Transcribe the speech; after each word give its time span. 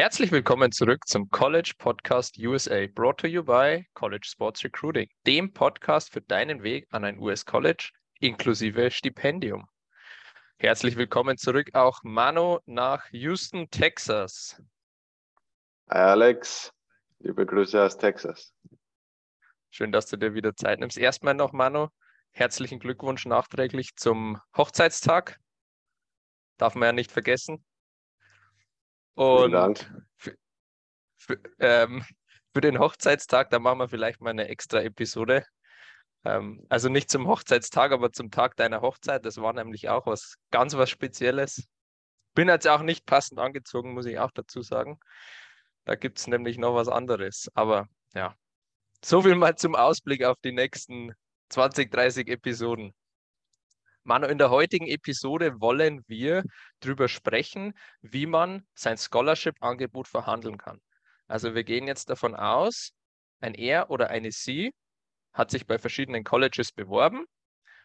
Herzlich 0.00 0.32
willkommen 0.32 0.72
zurück 0.72 1.06
zum 1.06 1.28
College 1.28 1.74
Podcast 1.76 2.38
USA, 2.38 2.86
brought 2.86 3.18
to 3.18 3.26
you 3.26 3.42
by 3.42 3.86
College 3.92 4.26
Sports 4.26 4.64
Recruiting, 4.64 5.10
dem 5.26 5.52
Podcast 5.52 6.10
für 6.10 6.22
deinen 6.22 6.62
Weg 6.62 6.86
an 6.90 7.04
ein 7.04 7.18
US 7.18 7.44
College 7.44 7.90
inklusive 8.18 8.90
Stipendium. 8.90 9.68
Herzlich 10.56 10.96
willkommen 10.96 11.36
zurück 11.36 11.74
auch 11.74 12.00
Mano 12.02 12.60
nach 12.64 13.04
Houston, 13.12 13.68
Texas. 13.68 14.58
Hi 15.90 15.98
Alex, 15.98 16.72
liebe 17.18 17.44
Grüße 17.44 17.84
aus 17.84 17.98
Texas. 17.98 18.54
Schön, 19.68 19.92
dass 19.92 20.06
du 20.06 20.16
dir 20.16 20.32
wieder 20.32 20.56
Zeit 20.56 20.80
nimmst. 20.80 20.96
Erstmal 20.96 21.34
noch, 21.34 21.52
Mano, 21.52 21.90
herzlichen 22.30 22.78
Glückwunsch 22.78 23.26
nachträglich 23.26 23.96
zum 23.96 24.40
Hochzeitstag. 24.56 25.38
Darf 26.56 26.74
man 26.74 26.86
ja 26.86 26.92
nicht 26.94 27.12
vergessen. 27.12 27.62
Und 29.14 29.90
für, 30.16 30.36
für, 31.16 31.40
ähm, 31.58 32.04
für, 32.52 32.60
den 32.60 32.78
Hochzeitstag, 32.78 33.50
da 33.50 33.58
machen 33.58 33.78
wir 33.78 33.88
vielleicht 33.88 34.20
mal 34.20 34.30
eine 34.30 34.48
extra 34.48 34.80
Episode. 34.80 35.44
Ähm, 36.24 36.64
also 36.68 36.88
nicht 36.88 37.10
zum 37.10 37.26
Hochzeitstag, 37.26 37.92
aber 37.92 38.12
zum 38.12 38.30
Tag 38.30 38.56
deiner 38.56 38.80
Hochzeit. 38.80 39.24
Das 39.24 39.38
war 39.38 39.52
nämlich 39.52 39.88
auch 39.88 40.06
was 40.06 40.36
ganz 40.50 40.74
was 40.76 40.90
Spezielles. 40.90 41.68
Bin 42.34 42.48
jetzt 42.48 42.68
auch 42.68 42.82
nicht 42.82 43.06
passend 43.06 43.40
angezogen, 43.40 43.92
muss 43.94 44.06
ich 44.06 44.18
auch 44.18 44.30
dazu 44.30 44.62
sagen. 44.62 44.98
Da 45.84 45.96
gibt 45.96 46.18
es 46.18 46.26
nämlich 46.26 46.58
noch 46.58 46.74
was 46.74 46.88
anderes. 46.88 47.48
Aber 47.54 47.88
ja, 48.14 48.34
so 49.04 49.22
viel 49.22 49.34
mal 49.34 49.56
zum 49.56 49.74
Ausblick 49.74 50.24
auf 50.24 50.36
die 50.44 50.52
nächsten 50.52 51.12
20, 51.50 51.90
30 51.90 52.28
Episoden. 52.28 52.94
Manu, 54.02 54.26
in 54.26 54.38
der 54.38 54.50
heutigen 54.50 54.86
Episode 54.86 55.60
wollen 55.60 56.02
wir 56.06 56.42
darüber 56.80 57.08
sprechen, 57.08 57.74
wie 58.00 58.26
man 58.26 58.66
sein 58.74 58.96
Scholarship-Angebot 58.96 60.08
verhandeln 60.08 60.56
kann. 60.58 60.80
Also 61.28 61.54
wir 61.54 61.64
gehen 61.64 61.86
jetzt 61.86 62.08
davon 62.10 62.34
aus, 62.34 62.92
ein 63.40 63.54
Er 63.54 63.90
oder 63.90 64.10
eine 64.10 64.32
Sie 64.32 64.72
hat 65.32 65.50
sich 65.50 65.66
bei 65.66 65.78
verschiedenen 65.78 66.24
Colleges 66.24 66.72
beworben, 66.72 67.24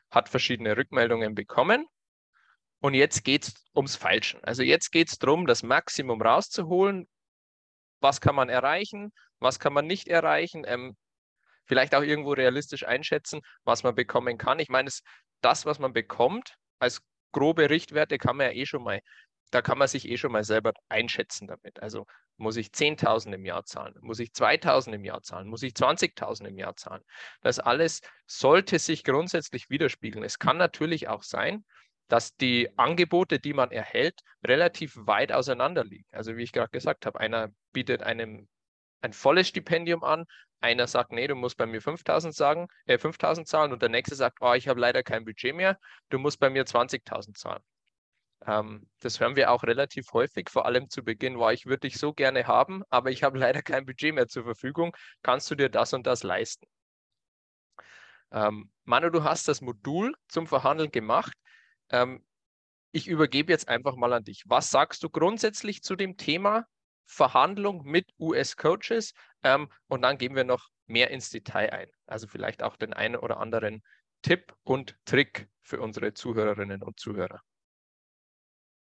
hat 0.09 0.29
verschiedene 0.29 0.77
Rückmeldungen 0.77 1.35
bekommen 1.35 1.85
und 2.79 2.93
jetzt 2.93 3.23
geht 3.23 3.47
es 3.47 3.53
ums 3.75 3.95
Falschen. 3.95 4.43
Also 4.43 4.63
jetzt 4.63 4.91
geht 4.91 5.09
es 5.09 5.17
darum, 5.17 5.45
das 5.45 5.63
Maximum 5.63 6.21
rauszuholen. 6.21 7.07
Was 7.99 8.21
kann 8.21 8.35
man 8.35 8.49
erreichen, 8.49 9.11
was 9.39 9.59
kann 9.59 9.73
man 9.73 9.87
nicht 9.87 10.07
erreichen, 10.07 10.63
ähm, 10.65 10.95
vielleicht 11.65 11.95
auch 11.95 12.03
irgendwo 12.03 12.31
realistisch 12.33 12.85
einschätzen, 12.85 13.41
was 13.63 13.83
man 13.83 13.95
bekommen 13.95 14.37
kann. 14.37 14.59
Ich 14.59 14.69
meine, 14.69 14.89
das, 15.41 15.65
was 15.65 15.79
man 15.79 15.93
bekommt, 15.93 16.55
als 16.79 17.01
grobe 17.31 17.69
Richtwerte 17.69 18.17
kann 18.17 18.37
man 18.37 18.47
ja 18.47 18.53
eh 18.53 18.65
schon 18.65 18.83
mal, 18.83 19.01
da 19.51 19.61
kann 19.61 19.77
man 19.77 19.87
sich 19.87 20.07
eh 20.09 20.17
schon 20.17 20.31
mal 20.31 20.43
selber 20.43 20.73
einschätzen 20.89 21.47
damit. 21.47 21.81
Also 21.81 22.05
muss 22.37 22.57
ich 22.57 22.67
10.000 22.67 23.33
im 23.33 23.45
Jahr 23.45 23.63
zahlen? 23.65 23.95
Muss 24.01 24.19
ich 24.19 24.29
2.000 24.29 24.93
im 24.93 25.05
Jahr 25.05 25.21
zahlen? 25.21 25.47
Muss 25.47 25.63
ich 25.63 25.73
20.000 25.73 26.47
im 26.47 26.57
Jahr 26.57 26.75
zahlen? 26.75 27.03
Das 27.41 27.59
alles 27.59 28.01
sollte 28.27 28.79
sich 28.79 29.03
grundsätzlich 29.03 29.69
widerspiegeln. 29.69 30.23
Es 30.25 30.39
kann 30.39 30.57
natürlich 30.57 31.07
auch 31.07 31.23
sein, 31.23 31.63
dass 32.07 32.35
die 32.35 32.69
Angebote, 32.77 33.39
die 33.39 33.53
man 33.53 33.71
erhält, 33.71 34.21
relativ 34.43 34.95
weit 34.95 35.31
auseinander 35.31 35.83
liegen. 35.83 36.05
Also 36.11 36.37
wie 36.37 36.43
ich 36.43 36.51
gerade 36.51 36.69
gesagt 36.69 37.05
habe, 37.05 37.19
einer 37.19 37.49
bietet 37.71 38.03
einem 38.03 38.47
ein 39.05 39.13
volles 39.13 39.47
Stipendium 39.47 40.03
an. 40.03 40.25
Einer 40.61 40.87
sagt, 40.87 41.11
nee, 41.11 41.27
du 41.27 41.35
musst 41.35 41.57
bei 41.57 41.65
mir 41.65 41.81
5000 41.81 42.33
sagen, 42.33 42.67
äh, 42.85 42.97
5000 42.97 43.47
zahlen 43.47 43.71
und 43.71 43.81
der 43.81 43.89
nächste 43.89 44.15
sagt, 44.15 44.39
oh, 44.41 44.53
ich 44.53 44.67
habe 44.67 44.79
leider 44.79 45.03
kein 45.03 45.25
Budget 45.25 45.55
mehr, 45.55 45.77
du 46.09 46.17
musst 46.19 46.39
bei 46.39 46.49
mir 46.49 46.65
20.000 46.65 47.37
zahlen. 47.37 47.61
Ähm, 48.45 48.87
das 49.01 49.19
hören 49.19 49.35
wir 49.35 49.51
auch 49.51 49.63
relativ 49.63 50.11
häufig, 50.13 50.49
vor 50.49 50.65
allem 50.65 50.89
zu 50.89 51.03
Beginn, 51.03 51.39
war 51.39 51.53
ich 51.53 51.65
würde 51.65 51.81
dich 51.81 51.97
so 51.97 52.13
gerne 52.13 52.47
haben, 52.47 52.83
aber 52.89 53.11
ich 53.11 53.23
habe 53.23 53.37
leider 53.39 53.61
kein 53.61 53.85
Budget 53.85 54.13
mehr 54.13 54.27
zur 54.27 54.43
Verfügung. 54.43 54.95
Kannst 55.23 55.49
du 55.51 55.55
dir 55.55 55.69
das 55.69 55.93
und 55.93 56.07
das 56.07 56.23
leisten? 56.23 56.65
Ähm, 58.31 58.71
Manu, 58.85 59.09
du 59.09 59.23
hast 59.23 59.47
das 59.47 59.61
Modul 59.61 60.15
zum 60.27 60.47
Verhandeln 60.47 60.91
gemacht. 60.91 61.33
Ähm, 61.89 62.25
ich 62.91 63.07
übergebe 63.07 63.51
jetzt 63.51 63.67
einfach 63.67 63.95
mal 63.95 64.13
an 64.13 64.23
dich. 64.23 64.43
Was 64.47 64.69
sagst 64.71 65.03
du 65.03 65.09
grundsätzlich 65.09 65.83
zu 65.83 65.95
dem 65.95 66.17
Thema 66.17 66.65
Verhandlung 67.05 67.83
mit 67.83 68.07
US-Coaches 68.19 69.13
ähm, 69.43 69.69
und 69.87 70.01
dann 70.01 70.17
gehen 70.17 70.35
wir 70.35 70.43
noch 70.43 70.69
mehr 70.87 71.11
ins 71.11 71.29
Detail 71.29 71.71
ein. 71.71 71.89
Also 72.05 72.27
vielleicht 72.27 72.63
auch 72.63 72.75
den 72.75 72.93
einen 72.93 73.15
oder 73.15 73.39
anderen 73.39 73.83
Tipp 74.21 74.53
und 74.63 74.97
Trick 75.05 75.47
für 75.61 75.79
unsere 75.81 76.13
Zuhörerinnen 76.13 76.81
und 76.81 76.99
Zuhörer. 76.99 77.41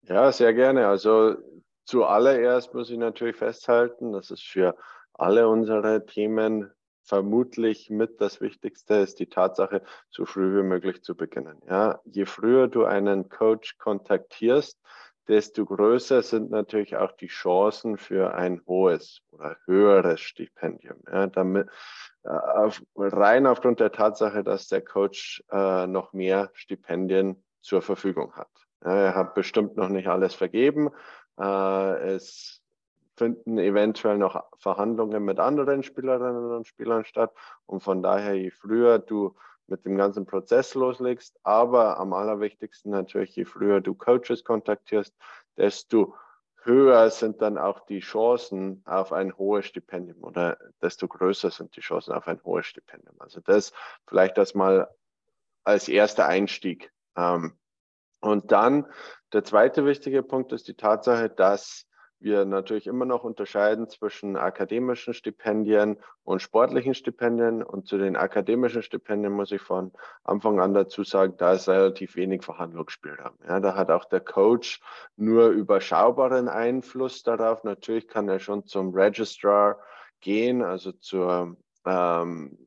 Ja, 0.03 0.31
sehr 0.31 0.53
gerne. 0.53 0.87
Also 0.87 1.35
zuallererst 1.85 2.73
muss 2.73 2.89
ich 2.89 2.97
natürlich 2.97 3.35
festhalten, 3.35 4.11
dass 4.11 4.31
es 4.31 4.41
für 4.41 4.75
alle 5.13 5.47
unsere 5.47 6.05
Themen 6.05 6.71
vermutlich 7.03 7.89
mit 7.89 8.19
das 8.19 8.41
Wichtigste 8.41 8.95
ist 8.95 9.19
die 9.19 9.29
Tatsache, 9.29 9.83
so 10.09 10.25
früh 10.25 10.57
wie 10.57 10.63
möglich 10.63 11.03
zu 11.03 11.15
beginnen. 11.15 11.61
Ja, 11.67 12.01
je 12.05 12.25
früher 12.25 12.67
du 12.67 12.85
einen 12.85 13.29
Coach 13.29 13.77
kontaktierst, 13.77 14.79
desto 15.27 15.65
größer 15.65 16.21
sind 16.21 16.51
natürlich 16.51 16.95
auch 16.97 17.11
die 17.13 17.27
Chancen 17.27 17.97
für 17.97 18.33
ein 18.33 18.61
hohes 18.67 19.21
oder 19.31 19.57
höheres 19.65 20.21
Stipendium. 20.21 20.97
Ja, 21.11 21.27
damit, 21.27 21.67
äh, 22.23 22.29
auf, 22.29 22.81
rein 22.95 23.47
aufgrund 23.47 23.79
der 23.79 23.91
Tatsache, 23.91 24.43
dass 24.43 24.67
der 24.67 24.81
Coach 24.81 25.43
äh, 25.51 25.87
noch 25.87 26.13
mehr 26.13 26.49
Stipendien 26.53 27.43
zur 27.61 27.81
Verfügung 27.81 28.33
hat. 28.35 28.49
Er 28.81 29.15
hat 29.15 29.33
bestimmt 29.33 29.77
noch 29.77 29.89
nicht 29.89 30.07
alles 30.07 30.35
vergeben. 30.35 30.91
Äh, 31.39 32.13
es 32.13 32.61
finden 33.15 33.57
eventuell 33.57 34.17
noch 34.17 34.43
Verhandlungen 34.57 35.23
mit 35.23 35.39
anderen 35.39 35.83
Spielerinnen 35.83 36.51
und 36.51 36.67
Spielern 36.67 37.05
statt. 37.05 37.33
Und 37.65 37.81
von 37.81 38.03
daher, 38.03 38.35
je 38.35 38.51
früher 38.51 38.99
du 38.99 39.35
mit 39.67 39.85
dem 39.85 39.97
ganzen 39.97 40.25
Prozess 40.25 40.73
loslegst. 40.73 41.37
Aber 41.43 41.99
am 41.99 42.13
allerwichtigsten 42.13 42.91
natürlich, 42.91 43.35
je 43.35 43.45
früher 43.45 43.81
du 43.81 43.93
Coaches 43.95 44.43
kontaktierst, 44.43 45.15
desto 45.57 46.15
höher 46.63 47.09
sind 47.11 47.41
dann 47.41 47.57
auch 47.57 47.85
die 47.85 47.99
Chancen 47.99 48.81
auf 48.85 49.13
ein 49.13 49.37
hohes 49.37 49.67
Stipendium 49.67 50.23
oder 50.23 50.57
desto 50.81 51.07
größer 51.07 51.51
sind 51.51 51.75
die 51.75 51.81
Chancen 51.81 52.13
auf 52.13 52.27
ein 52.27 52.43
hohes 52.43 52.65
Stipendium. 52.65 53.15
Also 53.19 53.39
das 53.39 53.71
vielleicht 54.07 54.37
das 54.37 54.55
mal 54.55 54.89
als 55.63 55.87
erster 55.87 56.25
Einstieg. 56.25 56.91
Ähm, 57.15 57.57
und 58.19 58.51
dann 58.51 58.87
der 59.33 59.43
zweite 59.43 59.85
wichtige 59.85 60.23
Punkt 60.23 60.51
ist 60.51 60.67
die 60.67 60.75
Tatsache, 60.75 61.29
dass 61.29 61.87
wir 62.25 62.43
natürlich 62.43 62.87
immer 62.87 63.05
noch 63.05 63.23
unterscheiden 63.23 63.87
zwischen 63.87 64.35
akademischen 64.35 65.13
Stipendien 65.13 65.97
und 66.23 66.41
sportlichen 66.41 66.95
Stipendien. 66.95 67.61
Und 67.63 67.87
zu 67.87 67.97
den 67.97 68.17
akademischen 68.17 68.81
Stipendien 68.81 69.31
muss 69.31 69.51
ich 69.51 69.61
von 69.61 69.93
Anfang 70.23 70.59
an 70.59 70.73
dazu 70.73 71.03
sagen, 71.03 71.35
da 71.37 71.53
ist 71.53 71.69
relativ 71.69 72.15
wenig 72.15 72.43
Verhandlungsspielraum. 72.43 73.35
Ja, 73.47 73.59
da 73.59 73.75
hat 73.75 73.91
auch 73.91 74.05
der 74.05 74.21
Coach 74.21 74.81
nur 75.15 75.49
überschaubaren 75.49 76.49
Einfluss 76.49 77.21
darauf. 77.21 77.63
Natürlich 77.63 78.07
kann 78.07 78.27
er 78.27 78.39
schon 78.39 78.65
zum 78.65 78.93
Registrar 78.93 79.79
gehen, 80.19 80.63
also 80.63 80.93
zur, 80.93 81.55
ähm, 81.85 82.57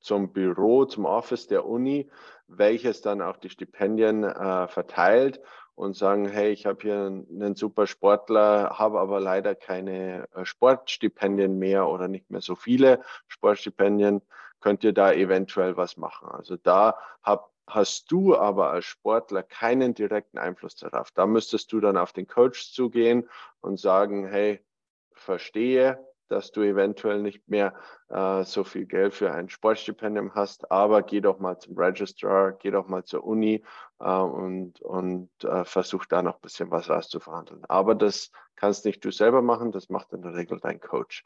zum 0.00 0.32
Büro, 0.32 0.86
zum 0.86 1.04
Office 1.04 1.46
der 1.46 1.66
Uni, 1.66 2.10
welches 2.46 3.02
dann 3.02 3.20
auch 3.20 3.36
die 3.36 3.50
Stipendien 3.50 4.24
äh, 4.24 4.66
verteilt 4.66 5.42
und 5.76 5.94
sagen, 5.94 6.26
hey, 6.26 6.50
ich 6.50 6.66
habe 6.66 6.78
hier 6.80 6.96
einen 6.96 7.54
super 7.54 7.86
Sportler, 7.86 8.78
habe 8.78 8.98
aber 8.98 9.20
leider 9.20 9.54
keine 9.54 10.26
äh, 10.34 10.44
Sportstipendien 10.44 11.58
mehr 11.58 11.86
oder 11.88 12.08
nicht 12.08 12.30
mehr 12.30 12.40
so 12.40 12.56
viele 12.56 13.02
Sportstipendien, 13.28 14.22
könnt 14.60 14.82
ihr 14.84 14.94
da 14.94 15.12
eventuell 15.12 15.76
was 15.76 15.98
machen. 15.98 16.28
Also 16.30 16.56
da 16.56 16.98
hab, 17.22 17.52
hast 17.68 18.10
du 18.10 18.36
aber 18.36 18.70
als 18.70 18.86
Sportler 18.86 19.42
keinen 19.42 19.92
direkten 19.92 20.38
Einfluss 20.38 20.76
darauf. 20.76 21.10
Da 21.12 21.26
müsstest 21.26 21.70
du 21.72 21.80
dann 21.80 21.98
auf 21.98 22.14
den 22.14 22.26
Coach 22.26 22.72
zugehen 22.72 23.28
und 23.60 23.78
sagen, 23.78 24.26
hey, 24.26 24.64
verstehe, 25.12 26.02
dass 26.28 26.52
du 26.52 26.62
eventuell 26.62 27.22
nicht 27.22 27.48
mehr 27.48 27.74
äh, 28.08 28.44
so 28.44 28.64
viel 28.64 28.86
Geld 28.86 29.14
für 29.14 29.32
ein 29.32 29.48
Sportstipendium 29.48 30.34
hast, 30.34 30.70
aber 30.70 31.02
geh 31.02 31.20
doch 31.20 31.38
mal 31.38 31.58
zum 31.58 31.76
Registrar, 31.76 32.52
geh 32.52 32.70
doch 32.70 32.88
mal 32.88 33.04
zur 33.04 33.24
Uni 33.24 33.64
äh, 34.00 34.18
und, 34.18 34.80
und 34.80 35.30
äh, 35.44 35.64
versuch 35.64 36.06
da 36.06 36.22
noch 36.22 36.36
ein 36.36 36.42
bisschen 36.42 36.70
was 36.70 36.90
auszuverhandeln. 36.90 37.64
Aber 37.68 37.94
das 37.94 38.30
kannst 38.56 38.84
nicht 38.84 39.04
du 39.04 39.10
selber 39.10 39.42
machen, 39.42 39.72
das 39.72 39.88
macht 39.88 40.12
in 40.12 40.22
der 40.22 40.34
Regel 40.34 40.58
dein 40.60 40.80
Coach. 40.80 41.24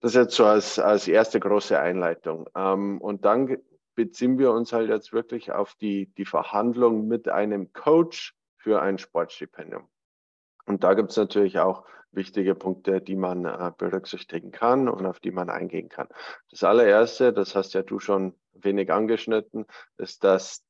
Das 0.00 0.12
ist 0.12 0.16
jetzt 0.16 0.36
so 0.36 0.44
als, 0.44 0.78
als 0.78 1.08
erste 1.08 1.40
große 1.40 1.78
Einleitung. 1.78 2.48
Ähm, 2.54 3.00
und 3.00 3.24
dann 3.24 3.56
beziehen 3.94 4.38
wir 4.38 4.52
uns 4.52 4.72
halt 4.72 4.90
jetzt 4.90 5.12
wirklich 5.12 5.50
auf 5.52 5.74
die, 5.74 6.06
die 6.14 6.26
Verhandlung 6.26 7.08
mit 7.08 7.28
einem 7.28 7.72
Coach 7.72 8.34
für 8.56 8.80
ein 8.82 8.98
Sportstipendium. 8.98 9.88
Und 10.66 10.84
da 10.84 10.94
gibt 10.94 11.10
es 11.10 11.16
natürlich 11.16 11.58
auch 11.58 11.84
wichtige 12.12 12.54
Punkte, 12.54 13.00
die 13.00 13.16
man 13.16 13.44
äh, 13.44 13.72
berücksichtigen 13.76 14.50
kann 14.50 14.88
und 14.88 15.06
auf 15.06 15.20
die 15.20 15.30
man 15.30 15.50
eingehen 15.50 15.88
kann. 15.88 16.08
Das 16.50 16.64
allererste, 16.64 17.32
das 17.32 17.54
hast 17.54 17.74
ja 17.74 17.82
du 17.82 18.00
schon 18.00 18.34
wenig 18.52 18.92
angeschnitten, 18.92 19.66
ist, 19.96 20.24
dass 20.24 20.64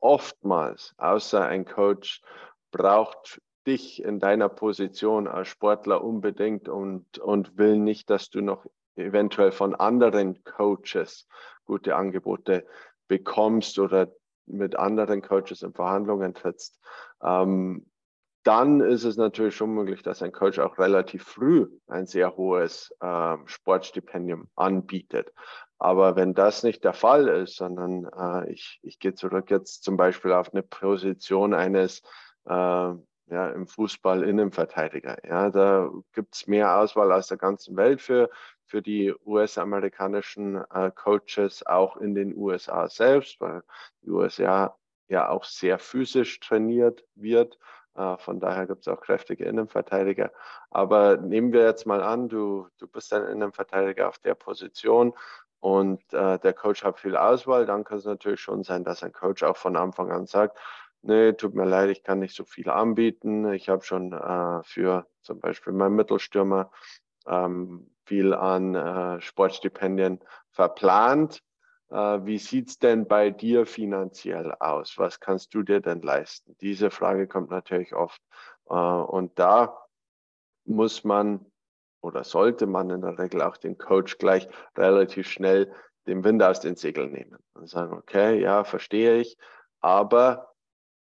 oftmals, 0.00 0.94
außer 0.98 1.44
ein 1.44 1.64
Coach 1.64 2.22
braucht 2.70 3.40
dich 3.66 4.02
in 4.02 4.20
deiner 4.20 4.50
Position 4.50 5.26
als 5.26 5.48
Sportler 5.48 6.04
unbedingt 6.04 6.68
und, 6.68 7.18
und 7.18 7.56
will 7.56 7.78
nicht, 7.78 8.10
dass 8.10 8.28
du 8.28 8.42
noch 8.42 8.66
eventuell 8.96 9.52
von 9.52 9.74
anderen 9.74 10.44
Coaches 10.44 11.26
gute 11.64 11.96
Angebote 11.96 12.66
bekommst 13.08 13.78
oder 13.78 14.12
mit 14.46 14.76
anderen 14.76 15.22
Coaches 15.22 15.62
in 15.62 15.72
Verhandlungen 15.72 16.34
trittst, 16.34 16.78
ähm, 17.22 17.86
dann 18.44 18.80
ist 18.80 19.04
es 19.04 19.16
natürlich 19.16 19.56
schon 19.56 19.74
möglich, 19.74 20.02
dass 20.02 20.22
ein 20.22 20.30
Coach 20.30 20.58
auch 20.58 20.78
relativ 20.78 21.24
früh 21.24 21.66
ein 21.88 22.06
sehr 22.06 22.36
hohes 22.36 22.94
äh, 23.00 23.36
Sportstipendium 23.46 24.48
anbietet. 24.54 25.32
Aber 25.78 26.14
wenn 26.14 26.34
das 26.34 26.62
nicht 26.62 26.84
der 26.84 26.92
Fall 26.92 27.26
ist, 27.28 27.56
sondern 27.56 28.04
äh, 28.04 28.52
ich, 28.52 28.78
ich 28.82 28.98
gehe 28.98 29.14
zurück 29.14 29.50
jetzt 29.50 29.82
zum 29.82 29.96
Beispiel 29.96 30.32
auf 30.32 30.52
eine 30.52 30.62
Position 30.62 31.54
eines 31.54 32.02
äh, 32.46 32.52
ja, 32.52 33.48
im 33.48 33.66
Fußball 33.66 34.22
Innenverteidiger. 34.22 35.16
Ja, 35.26 35.50
da 35.50 35.90
gibt 36.12 36.34
es 36.34 36.46
mehr 36.46 36.78
Auswahl 36.78 37.12
aus 37.12 37.28
der 37.28 37.38
ganzen 37.38 37.76
Welt 37.76 38.02
für, 38.02 38.28
für 38.66 38.82
die 38.82 39.14
US-amerikanischen 39.24 40.62
äh, 40.70 40.90
Coaches, 40.94 41.66
auch 41.66 41.96
in 41.96 42.14
den 42.14 42.36
USA 42.36 42.88
selbst, 42.88 43.40
weil 43.40 43.62
die 44.02 44.10
USA 44.10 44.76
ja 45.08 45.30
auch 45.30 45.44
sehr 45.44 45.78
physisch 45.78 46.40
trainiert 46.40 47.04
wird 47.14 47.58
von 47.94 48.40
daher 48.40 48.66
gibt 48.66 48.80
es 48.80 48.88
auch 48.88 49.00
kräftige 49.00 49.44
Innenverteidiger. 49.44 50.32
Aber 50.70 51.16
nehmen 51.16 51.52
wir 51.52 51.62
jetzt 51.64 51.86
mal 51.86 52.02
an, 52.02 52.28
du, 52.28 52.66
du 52.78 52.88
bist 52.88 53.12
ein 53.12 53.24
Innenverteidiger 53.24 54.08
auf 54.08 54.18
der 54.18 54.34
Position 54.34 55.14
und 55.60 56.02
äh, 56.12 56.38
der 56.38 56.52
Coach 56.52 56.84
hat 56.84 56.98
viel 56.98 57.16
Auswahl, 57.16 57.64
dann 57.64 57.84
kann 57.84 57.98
es 57.98 58.04
natürlich 58.04 58.40
schon 58.40 58.64
sein, 58.64 58.84
dass 58.84 59.02
ein 59.02 59.12
Coach 59.12 59.42
auch 59.42 59.56
von 59.56 59.76
Anfang 59.76 60.12
an 60.12 60.26
sagt, 60.26 60.58
nee, 61.00 61.32
tut 61.32 61.54
mir 61.54 61.64
leid, 61.64 61.90
ich 61.90 62.02
kann 62.02 62.18
nicht 62.18 62.34
so 62.34 62.44
viel 62.44 62.68
anbieten. 62.68 63.50
Ich 63.52 63.68
habe 63.68 63.84
schon 63.84 64.12
äh, 64.12 64.62
für 64.62 65.06
zum 65.22 65.40
Beispiel 65.40 65.72
meinen 65.72 65.96
Mittelstürmer 65.96 66.70
ähm, 67.26 67.90
viel 68.04 68.34
an 68.34 68.74
äh, 68.74 69.20
Sportstipendien 69.20 70.20
verplant. 70.50 71.42
Äh, 71.90 72.24
wie 72.24 72.38
sieht 72.38 72.68
es 72.68 72.78
denn 72.78 73.06
bei 73.06 73.30
dir 73.30 73.66
finanziell 73.66 74.52
aus? 74.60 74.98
Was 74.98 75.20
kannst 75.20 75.54
du 75.54 75.62
dir 75.62 75.80
denn 75.80 76.02
leisten? 76.02 76.56
Diese 76.60 76.90
Frage 76.90 77.26
kommt 77.26 77.50
natürlich 77.50 77.94
oft. 77.94 78.20
Äh, 78.68 78.74
und 78.74 79.38
da 79.38 79.78
muss 80.64 81.04
man 81.04 81.44
oder 82.00 82.22
sollte 82.22 82.66
man 82.66 82.90
in 82.90 83.00
der 83.00 83.18
Regel 83.18 83.40
auch 83.40 83.56
den 83.56 83.78
Coach 83.78 84.18
gleich 84.18 84.46
relativ 84.76 85.28
schnell 85.28 85.72
den 86.06 86.22
Wind 86.22 86.42
aus 86.42 86.60
den 86.60 86.76
Segeln 86.76 87.12
nehmen 87.12 87.38
und 87.54 87.68
sagen, 87.68 87.94
okay, 87.94 88.40
ja, 88.40 88.64
verstehe 88.64 89.20
ich, 89.20 89.38
aber 89.80 90.52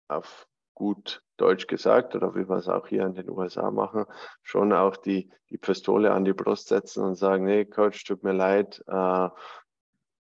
auf 0.08 0.46
gut 0.74 1.22
Deutsch 1.36 1.66
gesagt 1.66 2.14
oder 2.14 2.34
wie 2.34 2.48
wir 2.48 2.56
es 2.56 2.68
auch 2.68 2.86
hier 2.86 3.04
in 3.06 3.14
den 3.14 3.30
USA 3.30 3.70
machen, 3.70 4.04
schon 4.42 4.72
auch 4.72 4.96
die, 4.96 5.30
die 5.50 5.58
Pistole 5.58 6.12
an 6.12 6.24
die 6.24 6.32
Brust 6.32 6.68
setzen 6.68 7.02
und 7.02 7.14
sagen, 7.14 7.44
nee, 7.44 7.64
Coach, 7.64 8.04
tut 8.04 8.22
mir 8.22 8.32
leid, 8.32 8.82
äh, 8.86 9.28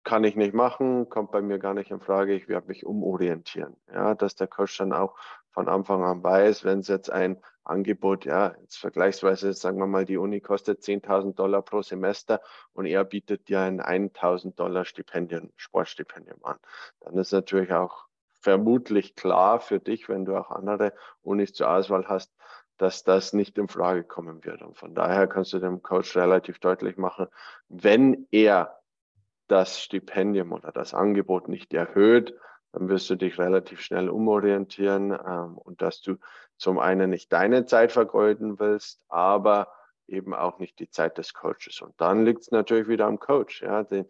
kann 0.04 0.24
ich 0.24 0.36
nicht 0.36 0.54
machen, 0.54 1.10
kommt 1.10 1.32
bei 1.32 1.42
mir 1.42 1.60
gar 1.60 1.74
nicht 1.74 1.92
in 1.92 2.00
Frage, 2.00 2.34
ich 2.34 2.48
werde 2.48 2.68
mich 2.68 2.86
umorientieren. 2.86 3.76
Ja, 3.94 4.16
dass 4.16 4.36
der 4.36 4.48
Coach 4.48 4.78
dann 4.78 4.94
auch 4.94 5.16
von 5.52 5.68
Anfang 5.68 6.04
an 6.04 6.24
weiß, 6.24 6.64
wenn 6.64 6.80
es 6.80 6.88
jetzt 6.88 7.12
ein 7.12 7.42
Angebot, 7.64 8.26
ja, 8.26 8.56
jetzt 8.62 8.78
vergleichsweise, 8.78 9.54
sagen 9.54 9.78
wir 9.78 9.88
mal, 9.88 10.06
die 10.06 10.18
Uni 10.18 10.42
kostet 10.42 10.82
10.000 10.82 11.36
Dollar 11.36 11.62
pro 11.62 11.82
Semester 11.82 12.42
und 12.74 12.86
er 12.86 13.04
bietet 13.04 13.48
dir 13.50 13.62
ein 13.62 13.82
1.000 13.82 14.56
Dollar 14.56 14.86
Stipendium, 14.86 15.52
Sportstipendium 15.56 16.44
an. 16.44 16.58
Dann 17.02 17.18
ist 17.18 17.32
natürlich 17.32 17.72
auch 17.74 18.06
vermutlich 18.40 19.16
klar 19.16 19.60
für 19.60 19.80
dich, 19.80 20.10
wenn 20.10 20.26
du 20.26 20.38
auch 20.38 20.50
andere 20.50 20.94
Unis 21.22 21.54
zur 21.54 21.70
Auswahl 21.70 22.08
hast, 22.08 22.34
dass 22.78 23.04
das 23.04 23.34
nicht 23.34 23.58
in 23.58 23.68
Frage 23.68 24.04
kommen 24.04 24.44
wird. 24.46 24.62
Und 24.62 24.78
von 24.78 24.96
daher 24.96 25.28
kannst 25.28 25.52
du 25.54 25.60
dem 25.60 25.82
Coach 25.82 26.16
relativ 26.16 26.60
deutlich 26.60 26.98
machen, 26.98 27.28
wenn 27.68 28.28
er 28.32 28.79
das 29.52 29.82
Stipendium 29.82 30.52
oder 30.52 30.72
das 30.72 30.94
Angebot 30.94 31.48
nicht 31.48 31.74
erhöht, 31.74 32.36
dann 32.72 32.88
wirst 32.88 33.10
du 33.10 33.16
dich 33.16 33.40
relativ 33.40 33.82
schnell 33.82 34.10
umorientieren 34.10 35.12
ähm, 35.12 35.58
und 35.58 35.82
dass 35.82 36.02
du 36.02 36.18
zum 36.58 36.80
einen 36.80 37.10
nicht 37.10 37.34
deine 37.34 37.66
Zeit 37.66 37.92
vergeuden 37.92 38.60
willst, 38.60 39.04
aber 39.10 39.72
eben 40.08 40.34
auch 40.34 40.60
nicht 40.60 40.80
die 40.80 40.90
Zeit 40.90 41.18
des 41.18 41.34
Coaches. 41.34 41.82
Und 41.82 41.94
dann 41.98 42.26
liegt 42.26 42.42
es 42.42 42.52
natürlich 42.52 42.88
wieder 42.88 43.08
am 43.08 43.20
Coach, 43.20 43.62
ja, 43.62 43.84
den 43.84 44.06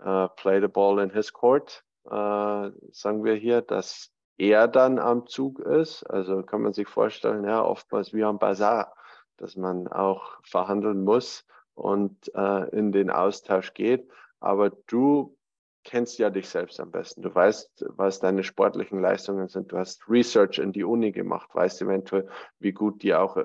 äh, 0.00 0.28
Play 0.36 0.60
the 0.60 0.68
Ball 0.68 1.00
in 1.00 1.10
his 1.10 1.32
court, 1.32 1.84
äh, 2.06 2.10
sagen 2.10 3.24
wir 3.24 3.34
hier, 3.34 3.62
dass 3.62 4.10
er 4.36 4.68
dann 4.68 4.98
am 4.98 5.26
Zug 5.26 5.60
ist. 5.60 6.04
Also 6.04 6.42
kann 6.42 6.62
man 6.62 6.72
sich 6.72 6.88
vorstellen, 6.88 7.44
ja, 7.44 7.64
oftmals 7.64 8.12
wie 8.12 8.24
am 8.24 8.38
Bazar, 8.38 8.94
dass 9.36 9.56
man 9.56 9.88
auch 9.88 10.38
verhandeln 10.42 11.04
muss 11.04 11.46
und 11.74 12.32
äh, 12.34 12.68
in 12.70 12.92
den 12.92 13.10
Austausch 13.10 13.74
geht 13.74 14.08
aber 14.44 14.70
du 14.86 15.36
kennst 15.84 16.18
ja 16.18 16.30
dich 16.30 16.48
selbst 16.48 16.80
am 16.80 16.90
besten. 16.90 17.22
Du 17.22 17.34
weißt, 17.34 17.86
was 17.90 18.18
deine 18.18 18.42
sportlichen 18.42 19.00
Leistungen 19.00 19.48
sind. 19.48 19.70
Du 19.70 19.78
hast 19.78 20.08
Research 20.08 20.58
in 20.58 20.72
die 20.72 20.84
Uni 20.84 21.12
gemacht, 21.12 21.54
weißt 21.54 21.82
eventuell, 21.82 22.28
wie 22.58 22.72
gut 22.72 23.02
die 23.02 23.14
auch 23.14 23.36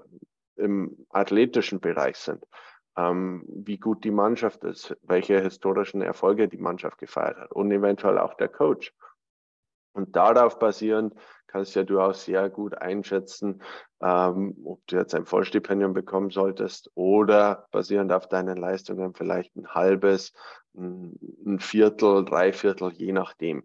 im 0.56 1.06
athletischen 1.10 1.80
Bereich 1.80 2.18
sind, 2.18 2.46
ähm, 2.98 3.44
wie 3.48 3.78
gut 3.78 4.04
die 4.04 4.12
Mannschaft 4.12 4.64
ist, 4.64 4.96
welche 5.04 5.42
historischen 5.42 6.02
Erfolge 6.02 6.48
die 6.48 6.58
Mannschaft 6.58 6.98
gefeiert 6.98 7.38
hat 7.38 7.52
und 7.52 7.72
eventuell 7.72 8.18
auch 8.18 8.34
der 8.36 8.50
Coach. 8.50 8.94
Und 9.94 10.16
darauf 10.16 10.60
basierend 10.60 11.14
kannst 11.48 11.76
ja 11.76 11.84
du 11.84 12.00
auch 12.00 12.14
sehr 12.14 12.50
gut 12.50 12.78
einschätzen, 12.78 13.62
ähm, 14.02 14.56
ob 14.64 14.86
du 14.88 14.98
jetzt 14.98 15.16
ein 15.16 15.26
Vollstipendium 15.26 15.94
bekommen 15.94 16.30
solltest 16.30 16.92
oder 16.94 17.68
basierend 17.72 18.12
auf 18.12 18.28
deinen 18.28 18.56
Leistungen 18.58 19.14
vielleicht 19.14 19.56
ein 19.56 19.74
halbes, 19.74 20.34
ein 20.80 21.60
Viertel, 21.60 22.26
drei 22.26 22.54
Viertel, 22.54 22.92
je 22.94 23.12
nachdem. 23.12 23.64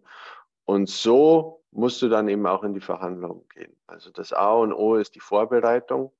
Und 0.65 0.89
so 0.89 1.63
musst 1.71 2.01
du 2.01 2.09
dann 2.09 2.27
eben 2.27 2.47
auch 2.47 2.63
in 2.63 2.73
die 2.73 2.81
Verhandlungen 2.81 3.47
gehen. 3.53 3.75
Also 3.87 4.11
das 4.11 4.33
A 4.33 4.53
und 4.53 4.73
O 4.73 4.95
ist 4.95 5.15
die 5.15 5.19
Vorbereitung 5.19 6.11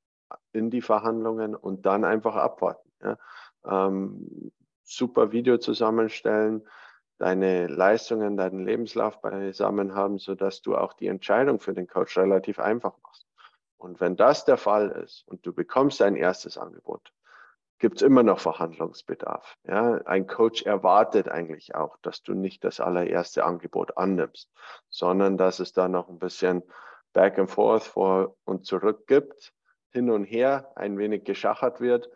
in 0.52 0.70
die 0.70 0.82
Verhandlungen 0.82 1.56
und 1.56 1.86
dann 1.86 2.04
einfach 2.04 2.36
abwarten. 2.36 2.90
Ja. 3.02 3.18
Ähm, 3.66 4.52
super 4.84 5.32
Video 5.32 5.58
zusammenstellen, 5.58 6.68
deine 7.18 7.68
Leistungen, 7.68 8.38
deinen 8.38 8.66
Lebenslauf 8.66 9.22
beisammen 9.22 9.96
haben, 9.96 10.20
sodass 10.20 10.62
du 10.62 10.76
auch 10.76 10.94
die 10.94 11.08
Entscheidung 11.08 11.60
für 11.60 11.74
den 11.74 11.88
Coach 11.88 12.18
relativ 12.18 12.60
einfach 12.60 12.94
machst. 13.04 13.26
Und 13.78 14.00
wenn 14.00 14.16
das 14.16 14.46
der 14.46 14.58
Fall 14.58 14.90
ist 14.92 15.24
und 15.28 15.46
du 15.46 15.54
bekommst 15.54 16.02
dein 16.02 16.16
erstes 16.16 16.58
Angebot, 16.58 17.14
gibt 17.80 17.98
es 17.98 18.02
immer 18.02 18.24
noch 18.24 18.40
Verhandlungsbedarf. 18.40 19.56
Ja? 19.64 20.02
Ein 20.06 20.28
Coach 20.28 20.64
erwartet 20.64 21.30
eigentlich 21.30 21.76
auch, 21.76 21.98
dass 22.02 22.24
du 22.24 22.34
nicht 22.34 22.64
das 22.64 22.80
allererste 22.80 23.46
Angebot 23.46 23.98
annimmst, 23.98 24.50
sondern 24.90 25.38
dass 25.38 25.60
es 25.60 25.74
da 25.74 25.88
noch 25.88 26.10
ein 26.10 26.20
bisschen 26.20 26.64
Back 27.14 27.40
and 27.40 27.50
Forth 27.50 27.84
vor 27.84 28.36
und 28.46 28.66
zurück 28.66 29.08
gibt, 29.08 29.54
hin 29.90 30.10
und 30.10 30.26
her 30.26 30.72
ein 30.76 30.98
wenig 30.98 31.24
geschachert 31.24 31.80
wird 31.80 32.10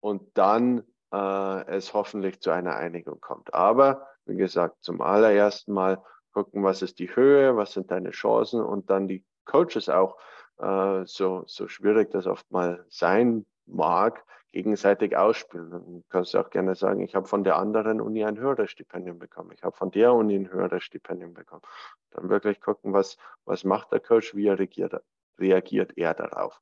und 0.00 0.36
dann 0.38 0.82
äh, 1.12 1.66
es 1.66 1.92
hoffentlich 1.92 2.40
zu 2.40 2.50
einer 2.50 2.76
Einigung 2.76 3.20
kommt. 3.20 3.52
Aber 3.52 4.06
wie 4.24 4.36
gesagt, 4.36 4.82
zum 4.82 5.00
allerersten 5.00 5.72
Mal 5.72 6.02
gucken, 6.32 6.64
was 6.64 6.82
ist 6.82 6.98
die 6.98 7.14
Höhe, 7.14 7.56
was 7.56 7.72
sind 7.72 7.90
deine 7.90 8.10
Chancen 8.10 8.62
und 8.62 8.90
dann 8.90 9.08
die 9.08 9.24
Coaches 9.44 9.88
auch, 9.88 10.18
äh, 10.58 11.04
so, 11.04 11.44
so 11.46 11.68
schwierig 11.68 12.10
das 12.10 12.26
oft 12.26 12.50
mal 12.50 12.84
sein 12.88 13.46
mag, 13.66 14.24
gegenseitig 14.52 15.16
ausspielen. 15.16 15.70
Dann 15.70 16.04
kannst 16.08 16.34
du 16.34 16.38
auch 16.38 16.50
gerne 16.50 16.74
sagen, 16.74 17.00
ich 17.00 17.14
habe 17.14 17.26
von 17.26 17.44
der 17.44 17.56
anderen 17.56 18.00
Uni 18.00 18.24
ein 18.24 18.38
höheres 18.38 18.70
Stipendium 18.70 19.18
bekommen, 19.18 19.52
ich 19.52 19.62
habe 19.62 19.76
von 19.76 19.90
der 19.90 20.12
Uni 20.14 20.36
ein 20.36 20.50
höheres 20.50 20.84
Stipendium 20.84 21.34
bekommen. 21.34 21.62
Dann 22.10 22.28
wirklich 22.28 22.60
gucken, 22.60 22.92
was, 22.92 23.18
was 23.44 23.64
macht 23.64 23.92
der 23.92 24.00
Coach, 24.00 24.34
wie 24.34 24.46
er 24.46 24.58
reagiert, 24.58 25.02
reagiert 25.38 25.96
er 25.96 26.14
darauf. 26.14 26.60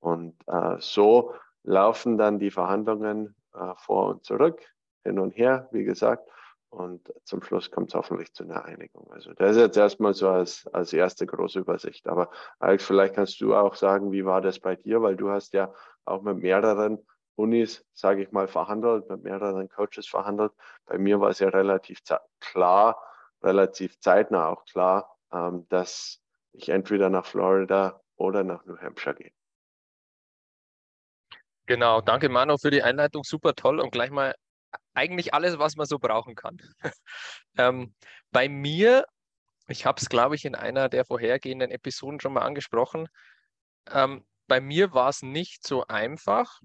Und 0.00 0.34
äh, 0.46 0.76
so 0.78 1.34
laufen 1.64 2.18
dann 2.18 2.38
die 2.38 2.50
Verhandlungen 2.50 3.34
äh, 3.54 3.74
vor 3.76 4.08
und 4.08 4.24
zurück, 4.24 4.60
hin 5.04 5.18
und 5.18 5.32
her, 5.36 5.68
wie 5.72 5.84
gesagt. 5.84 6.28
Und 6.70 7.12
zum 7.24 7.42
Schluss 7.42 7.70
kommt 7.70 7.88
es 7.88 7.94
hoffentlich 7.94 8.32
zu 8.32 8.44
einer 8.44 8.64
Einigung. 8.64 9.12
Also 9.12 9.34
das 9.34 9.56
ist 9.56 9.62
jetzt 9.62 9.76
erstmal 9.76 10.14
so 10.14 10.30
als, 10.30 10.66
als 10.72 10.92
erste 10.94 11.26
große 11.26 11.58
Übersicht. 11.58 12.08
Aber 12.08 12.30
Alex, 12.60 12.86
vielleicht 12.86 13.14
kannst 13.14 13.40
du 13.42 13.54
auch 13.54 13.74
sagen, 13.74 14.10
wie 14.10 14.24
war 14.24 14.40
das 14.40 14.58
bei 14.58 14.74
dir? 14.74 15.02
Weil 15.02 15.16
du 15.16 15.28
hast 15.28 15.52
ja 15.52 15.72
auch 16.06 16.22
mit 16.22 16.38
mehreren 16.38 16.98
Unis, 17.36 17.84
sage 17.92 18.22
ich 18.22 18.32
mal, 18.32 18.48
verhandelt, 18.48 19.08
mit 19.08 19.22
mehreren 19.22 19.68
Coaches 19.68 20.06
verhandelt. 20.06 20.52
Bei 20.86 20.98
mir 20.98 21.20
war 21.20 21.30
es 21.30 21.38
ja 21.38 21.48
relativ 21.48 22.00
klar, 22.40 23.02
relativ 23.42 23.98
zeitnah 24.00 24.48
auch 24.48 24.64
klar, 24.66 25.16
ähm, 25.32 25.66
dass 25.68 26.20
ich 26.52 26.68
entweder 26.68 27.08
nach 27.10 27.26
Florida 27.26 28.00
oder 28.16 28.44
nach 28.44 28.64
New 28.66 28.78
Hampshire 28.78 29.14
gehe. 29.14 29.32
Genau, 31.66 32.00
danke 32.00 32.28
Manu 32.28 32.58
für 32.58 32.70
die 32.70 32.82
Einleitung, 32.82 33.22
super 33.24 33.54
toll 33.54 33.80
und 33.80 33.92
gleich 33.92 34.10
mal 34.10 34.34
eigentlich 34.94 35.32
alles, 35.32 35.58
was 35.58 35.76
man 35.76 35.86
so 35.86 35.98
brauchen 35.98 36.34
kann. 36.34 36.58
ähm, 37.56 37.94
bei 38.30 38.48
mir, 38.48 39.06
ich 39.68 39.86
habe 39.86 40.00
es, 40.00 40.08
glaube 40.08 40.34
ich, 40.34 40.44
in 40.44 40.54
einer 40.54 40.88
der 40.88 41.04
vorhergehenden 41.04 41.70
Episoden 41.70 42.20
schon 42.20 42.32
mal 42.32 42.42
angesprochen, 42.42 43.08
ähm, 43.90 44.26
bei 44.48 44.60
mir 44.60 44.92
war 44.92 45.08
es 45.08 45.22
nicht 45.22 45.66
so 45.66 45.86
einfach 45.86 46.60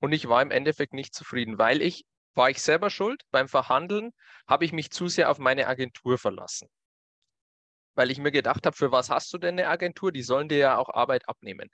und 0.00 0.12
ich 0.12 0.28
war 0.28 0.42
im 0.42 0.50
Endeffekt 0.50 0.92
nicht 0.92 1.14
zufrieden, 1.14 1.58
weil 1.58 1.82
ich, 1.82 2.04
war 2.34 2.50
ich 2.50 2.62
selber 2.62 2.90
schuld, 2.90 3.22
beim 3.30 3.48
Verhandeln 3.48 4.10
habe 4.46 4.64
ich 4.64 4.72
mich 4.72 4.90
zu 4.90 5.08
sehr 5.08 5.30
auf 5.30 5.38
meine 5.38 5.66
Agentur 5.66 6.18
verlassen. 6.18 6.68
Weil 7.94 8.10
ich 8.10 8.18
mir 8.18 8.32
gedacht 8.32 8.66
habe, 8.66 8.76
für 8.76 8.90
was 8.90 9.08
hast 9.08 9.32
du 9.32 9.38
denn 9.38 9.58
eine 9.58 9.68
Agentur? 9.68 10.10
Die 10.10 10.22
sollen 10.22 10.48
dir 10.48 10.58
ja 10.58 10.78
auch 10.78 10.88
Arbeit 10.90 11.28
abnehmen. 11.28 11.70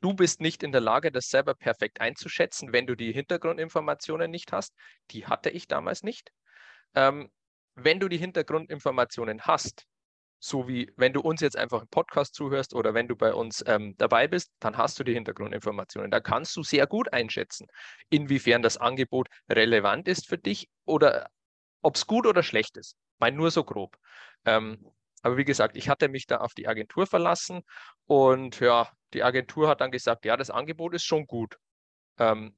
Du 0.00 0.12
bist 0.12 0.40
nicht 0.40 0.62
in 0.62 0.72
der 0.72 0.80
Lage, 0.80 1.10
das 1.10 1.28
selber 1.28 1.54
perfekt 1.54 2.00
einzuschätzen, 2.00 2.72
wenn 2.72 2.86
du 2.86 2.94
die 2.96 3.12
Hintergrundinformationen 3.12 4.30
nicht 4.30 4.52
hast. 4.52 4.74
Die 5.10 5.26
hatte 5.26 5.50
ich 5.50 5.68
damals 5.68 6.02
nicht. 6.02 6.30
Ähm, 6.94 7.30
wenn 7.74 8.00
du 8.00 8.08
die 8.08 8.18
Hintergrundinformationen 8.18 9.42
hast, 9.42 9.86
so 10.46 10.68
wie 10.68 10.92
wenn 10.96 11.12
du 11.12 11.20
uns 11.20 11.40
jetzt 11.40 11.56
einfach 11.56 11.82
im 11.82 11.88
Podcast 11.88 12.34
zuhörst 12.34 12.74
oder 12.74 12.94
wenn 12.94 13.08
du 13.08 13.16
bei 13.16 13.34
uns 13.34 13.64
ähm, 13.66 13.94
dabei 13.98 14.28
bist, 14.28 14.52
dann 14.60 14.76
hast 14.76 14.98
du 14.98 15.04
die 15.04 15.14
Hintergrundinformationen. 15.14 16.10
Da 16.10 16.20
kannst 16.20 16.56
du 16.56 16.62
sehr 16.62 16.86
gut 16.86 17.12
einschätzen, 17.12 17.66
inwiefern 18.10 18.62
das 18.62 18.76
Angebot 18.76 19.28
relevant 19.48 20.08
ist 20.08 20.28
für 20.28 20.38
dich 20.38 20.68
oder 20.84 21.30
ob 21.82 21.96
es 21.96 22.06
gut 22.06 22.26
oder 22.26 22.42
schlecht 22.42 22.76
ist. 22.76 22.96
Mal 23.18 23.32
nur 23.32 23.50
so 23.50 23.64
grob. 23.64 23.96
Ähm, 24.44 24.84
aber 25.22 25.36
wie 25.36 25.44
gesagt, 25.44 25.76
ich 25.76 25.88
hatte 25.88 26.08
mich 26.08 26.26
da 26.26 26.38
auf 26.38 26.54
die 26.54 26.68
Agentur 26.68 27.06
verlassen 27.06 27.62
und 28.06 28.60
ja, 28.60 28.88
die 29.12 29.24
Agentur 29.24 29.68
hat 29.68 29.80
dann 29.80 29.90
gesagt, 29.90 30.24
ja, 30.24 30.36
das 30.36 30.50
Angebot 30.50 30.94
ist 30.94 31.04
schon 31.04 31.26
gut. 31.26 31.58
Ähm, 32.18 32.56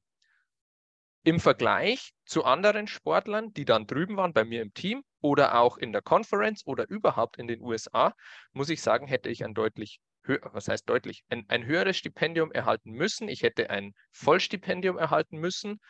Im 1.28 1.40
Vergleich 1.40 2.14
zu 2.24 2.46
anderen 2.46 2.86
Sportlern, 2.86 3.52
die 3.52 3.66
dann 3.66 3.86
drüben 3.86 4.16
waren 4.16 4.32
bei 4.32 4.46
mir 4.46 4.62
im 4.62 4.72
Team 4.72 5.04
oder 5.20 5.60
auch 5.60 5.76
in 5.76 5.92
der 5.92 6.00
Conference 6.00 6.66
oder 6.66 6.88
überhaupt 6.88 7.36
in 7.36 7.46
den 7.46 7.60
USA, 7.60 8.14
muss 8.52 8.70
ich 8.70 8.80
sagen, 8.80 9.06
hätte 9.06 9.28
ich 9.28 9.44
ein 9.44 9.52
deutlich 9.52 10.00
was 10.24 10.68
heißt 10.68 10.88
deutlich, 10.88 11.24
ein, 11.28 11.44
ein, 11.48 11.66
höheres 11.66 11.98
Stipendium 11.98 12.50
erhalten 12.50 12.92
müssen. 12.92 13.28
Ich 13.28 13.42
hätte 13.42 13.68
ein 13.68 13.92
Vollstipendium 14.10 14.96
erhalten 14.96 15.36
müssen 15.36 15.80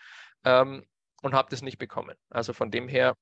ähm, 0.45 0.85
und 1.23 1.35
habe 1.35 1.51
das 1.51 1.63
nicht 1.63 1.79
bekommen. 1.79 2.17
Also 2.31 2.53
von 2.53 2.73
dem 2.73 2.89
her 2.89 3.15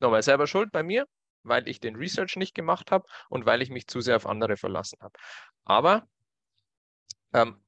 nochmal 0.00 0.22
selber 0.22 0.46
schuld 0.46 0.70
bei 0.70 0.82
mir, 0.82 1.06
weil 1.44 1.66
ich 1.66 1.80
den 1.80 1.96
Research 1.96 2.36
nicht 2.36 2.54
gemacht 2.54 2.90
habe 2.90 3.06
und 3.30 3.46
weil 3.46 3.62
ich 3.62 3.70
mich 3.70 3.86
zu 3.86 4.02
sehr 4.02 4.16
auf 4.16 4.26
andere 4.26 4.58
verlassen 4.58 4.98
habe. 5.00 5.18
Aber 5.64 6.06
ähm, 7.32 7.63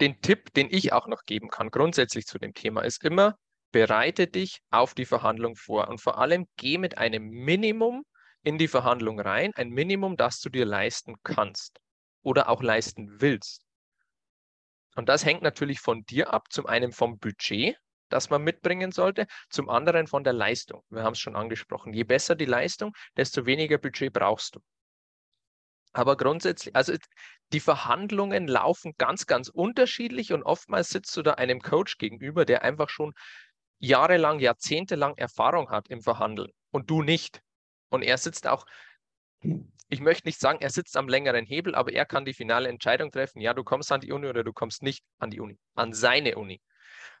den 0.00 0.20
Tipp, 0.20 0.52
den 0.54 0.68
ich 0.70 0.92
auch 0.92 1.06
noch 1.06 1.24
geben 1.24 1.48
kann, 1.48 1.70
grundsätzlich 1.70 2.26
zu 2.26 2.38
dem 2.38 2.54
Thema, 2.54 2.82
ist 2.82 3.02
immer, 3.04 3.36
bereite 3.72 4.26
dich 4.26 4.60
auf 4.70 4.94
die 4.94 5.06
Verhandlung 5.06 5.56
vor 5.56 5.88
und 5.88 6.00
vor 6.00 6.18
allem 6.18 6.46
geh 6.56 6.78
mit 6.78 6.98
einem 6.98 7.28
Minimum 7.28 8.04
in 8.42 8.58
die 8.58 8.68
Verhandlung 8.68 9.20
rein, 9.20 9.52
ein 9.54 9.70
Minimum, 9.70 10.16
das 10.16 10.40
du 10.40 10.48
dir 10.48 10.64
leisten 10.64 11.16
kannst 11.22 11.80
oder 12.22 12.48
auch 12.48 12.62
leisten 12.62 13.20
willst. 13.20 13.66
Und 14.94 15.08
das 15.08 15.24
hängt 15.24 15.42
natürlich 15.42 15.80
von 15.80 16.04
dir 16.04 16.32
ab, 16.32 16.50
zum 16.50 16.66
einen 16.66 16.92
vom 16.92 17.18
Budget, 17.18 17.76
das 18.08 18.30
man 18.30 18.42
mitbringen 18.42 18.92
sollte, 18.92 19.26
zum 19.50 19.68
anderen 19.68 20.06
von 20.06 20.24
der 20.24 20.32
Leistung. 20.32 20.82
Wir 20.88 21.02
haben 21.02 21.12
es 21.12 21.18
schon 21.18 21.36
angesprochen. 21.36 21.92
Je 21.92 22.04
besser 22.04 22.34
die 22.34 22.46
Leistung, 22.46 22.94
desto 23.16 23.46
weniger 23.46 23.78
Budget 23.78 24.12
brauchst 24.12 24.56
du. 24.56 24.60
Aber 25.92 26.16
grundsätzlich, 26.16 26.74
also 26.76 26.94
die 27.52 27.60
Verhandlungen 27.60 28.48
laufen 28.48 28.94
ganz, 28.98 29.26
ganz 29.26 29.48
unterschiedlich 29.48 30.32
und 30.32 30.42
oftmals 30.42 30.90
sitzt 30.90 31.16
du 31.16 31.22
da 31.22 31.34
einem 31.34 31.60
Coach 31.60 31.98
gegenüber, 31.98 32.44
der 32.44 32.62
einfach 32.62 32.88
schon 32.88 33.14
jahrelang, 33.78 34.40
jahrzehntelang 34.40 35.16
Erfahrung 35.16 35.70
hat 35.70 35.88
im 35.88 36.00
Verhandeln 36.00 36.50
und 36.70 36.90
du 36.90 37.02
nicht. 37.02 37.40
Und 37.88 38.02
er 38.02 38.18
sitzt 38.18 38.46
auch, 38.46 38.66
ich 39.88 40.00
möchte 40.00 40.26
nicht 40.26 40.40
sagen, 40.40 40.58
er 40.60 40.70
sitzt 40.70 40.96
am 40.96 41.08
längeren 41.08 41.46
Hebel, 41.46 41.74
aber 41.74 41.92
er 41.92 42.04
kann 42.04 42.24
die 42.24 42.34
finale 42.34 42.68
Entscheidung 42.68 43.12
treffen, 43.12 43.40
ja, 43.40 43.54
du 43.54 43.62
kommst 43.62 43.92
an 43.92 44.00
die 44.00 44.12
Uni 44.12 44.26
oder 44.26 44.42
du 44.42 44.52
kommst 44.52 44.82
nicht 44.82 45.04
an 45.18 45.30
die 45.30 45.40
Uni, 45.40 45.58
an 45.74 45.92
seine 45.92 46.36
Uni. 46.36 46.60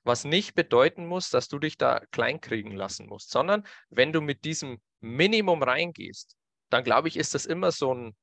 Was 0.02 0.24
nicht 0.24 0.54
bedeuten 0.54 1.06
muss, 1.06 1.30
dass 1.30 1.48
du 1.48 1.58
dich 1.58 1.78
da 1.78 2.00
kleinkriegen 2.10 2.72
lassen 2.72 3.06
musst, 3.06 3.30
sondern 3.30 3.66
wenn 3.90 4.12
du 4.12 4.20
mit 4.20 4.44
diesem 4.44 4.80
Minimum 5.00 5.62
reingehst, 5.62 6.36
dann 6.70 6.84
glaube 6.84 7.08
ich, 7.08 7.16
ist 7.16 7.34
das 7.34 7.46
immer 7.46 7.70
so 7.70 7.94
ein, 7.94 8.16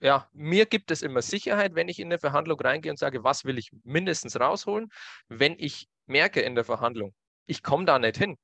ja, 0.00 0.28
mir 0.32 0.66
gibt 0.66 0.90
es 0.90 1.02
immer 1.02 1.22
Sicherheit, 1.22 1.74
wenn 1.74 1.88
ich 1.88 1.98
in 1.98 2.08
eine 2.08 2.18
Verhandlung 2.18 2.60
reingehe 2.60 2.90
und 2.90 2.98
sage, 2.98 3.24
was 3.24 3.44
will 3.44 3.58
ich 3.58 3.70
mindestens 3.84 4.38
rausholen. 4.38 4.90
Wenn 5.28 5.56
ich 5.58 5.88
merke 6.06 6.40
in 6.40 6.54
der 6.54 6.64
Verhandlung, 6.64 7.14
ich 7.46 7.62
komme 7.62 7.86
da 7.86 7.98
nicht 7.98 8.16
hin 8.16 8.36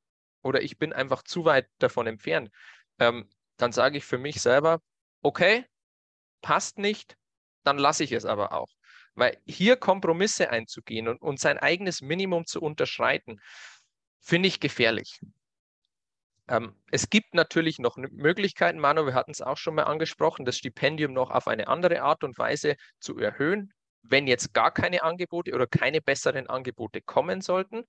oder 0.43 0.63
ich 0.63 0.79
bin 0.79 0.93
einfach 0.93 1.23
zu 1.23 1.45
weit 1.45 1.69
davon 1.79 2.07
entfernt, 2.07 2.51
ähm, 2.99 3.29
dann 3.57 3.73
sage 3.73 3.99
ich 3.99 4.05
für 4.05 4.19
mich 4.19 4.41
selber, 4.41 4.81
okay, 5.23 5.67
passt 6.41 6.79
nicht, 6.79 7.17
dann 7.65 7.79
lasse 7.79 8.05
ich 8.05 8.13
es 8.13 8.25
aber 8.25 8.53
auch. 8.53 8.69
Weil 9.15 9.39
hier 9.47 9.77
Kompromisse 9.77 10.51
einzugehen 10.51 11.07
und, 11.07 11.21
und 11.21 11.39
sein 11.39 11.59
eigenes 11.59 12.01
Minimum 12.01 12.47
zu 12.47 12.61
unterschreiten, 12.63 13.41
finde 14.21 14.49
ich 14.49 14.59
gefährlich. 14.59 15.21
Ähm, 16.53 16.75
es 16.91 17.09
gibt 17.09 17.33
natürlich 17.33 17.79
noch 17.79 17.97
Möglichkeiten, 17.97 18.79
Manu, 18.79 19.07
wir 19.07 19.15
hatten 19.15 19.31
es 19.31 19.41
auch 19.41 19.57
schon 19.57 19.75
mal 19.75 19.85
angesprochen, 19.85 20.45
das 20.45 20.59
Stipendium 20.59 21.15
noch 21.15 21.31
auf 21.31 21.49
eine 21.49 21.67
andere 21.67 22.03
Art 22.03 22.25
und 22.25 22.37
Weise 22.37 22.77
zu 23.01 23.19
erhöhen, 23.19 23.73
wenn 24.03 24.27
jetzt 24.27 24.53
gar 24.53 24.71
keine 24.71 25.03
Angebote 25.03 25.55
oder 25.55 25.67
keine 25.67 26.03
besseren 26.03 26.49
Angebote 26.49 27.01
kommen 27.01 27.41
sollten. 27.41 27.85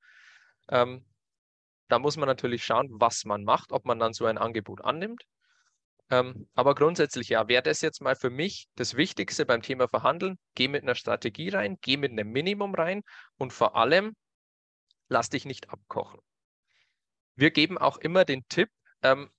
Ähm, 0.70 1.06
da 1.90 2.00
muss 2.00 2.16
man 2.16 2.28
natürlich 2.28 2.64
schauen, 2.64 2.88
was 2.92 3.26
man 3.26 3.44
macht, 3.44 3.74
ob 3.74 3.84
man 3.84 4.00
dann 4.00 4.14
so 4.14 4.26
ein 4.28 4.38
Angebot 4.38 4.82
annimmt. 4.82 5.24
Ähm, 6.10 6.48
aber 6.56 6.74
grundsätzlich 6.74 7.28
ja, 7.28 7.50
wäre 7.50 7.64
das 7.64 7.82
jetzt 7.82 8.02
mal 8.02 8.16
für 8.16 8.30
mich 8.30 8.68
das 8.76 8.96
Wichtigste 8.96 9.46
beim 9.46 9.62
Thema 9.62 9.90
Verhandeln. 9.90 10.38
Geh 10.56 10.70
mit 10.70 10.84
einer 10.84 10.96
Strategie 10.96 11.50
rein, 11.50 11.80
geh 11.82 11.98
mit 11.98 12.12
einem 12.12 12.32
Minimum 12.32 12.76
rein 12.76 13.02
und 13.38 13.52
vor 13.52 13.76
allem 13.76 14.16
lass 15.10 15.30
dich 15.30 15.44
nicht 15.44 15.70
abkochen. 15.70 16.22
Wir 17.36 17.52
geben 17.52 17.78
auch 17.78 17.98
immer 17.98 18.26
den 18.26 18.48
Tipp, 18.48 18.70
ähm, 19.02 19.30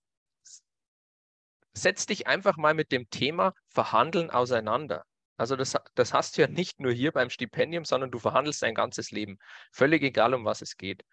setz 1.72 2.06
dich 2.06 2.26
einfach 2.26 2.56
mal 2.56 2.74
mit 2.74 2.92
dem 2.92 3.08
Thema 3.10 3.52
Verhandeln 3.68 4.30
auseinander. 4.30 5.04
Also 5.36 5.56
das, 5.56 5.76
das 5.94 6.12
hast 6.12 6.36
du 6.36 6.42
ja 6.42 6.48
nicht 6.48 6.80
nur 6.80 6.92
hier 6.92 7.10
beim 7.10 7.30
Stipendium, 7.30 7.84
sondern 7.84 8.10
du 8.10 8.18
verhandelst 8.18 8.62
dein 8.62 8.74
ganzes 8.74 9.10
Leben. 9.10 9.38
Völlig 9.72 10.02
egal, 10.02 10.34
um 10.34 10.44
was 10.44 10.62
es 10.62 10.76
geht. 10.76 11.04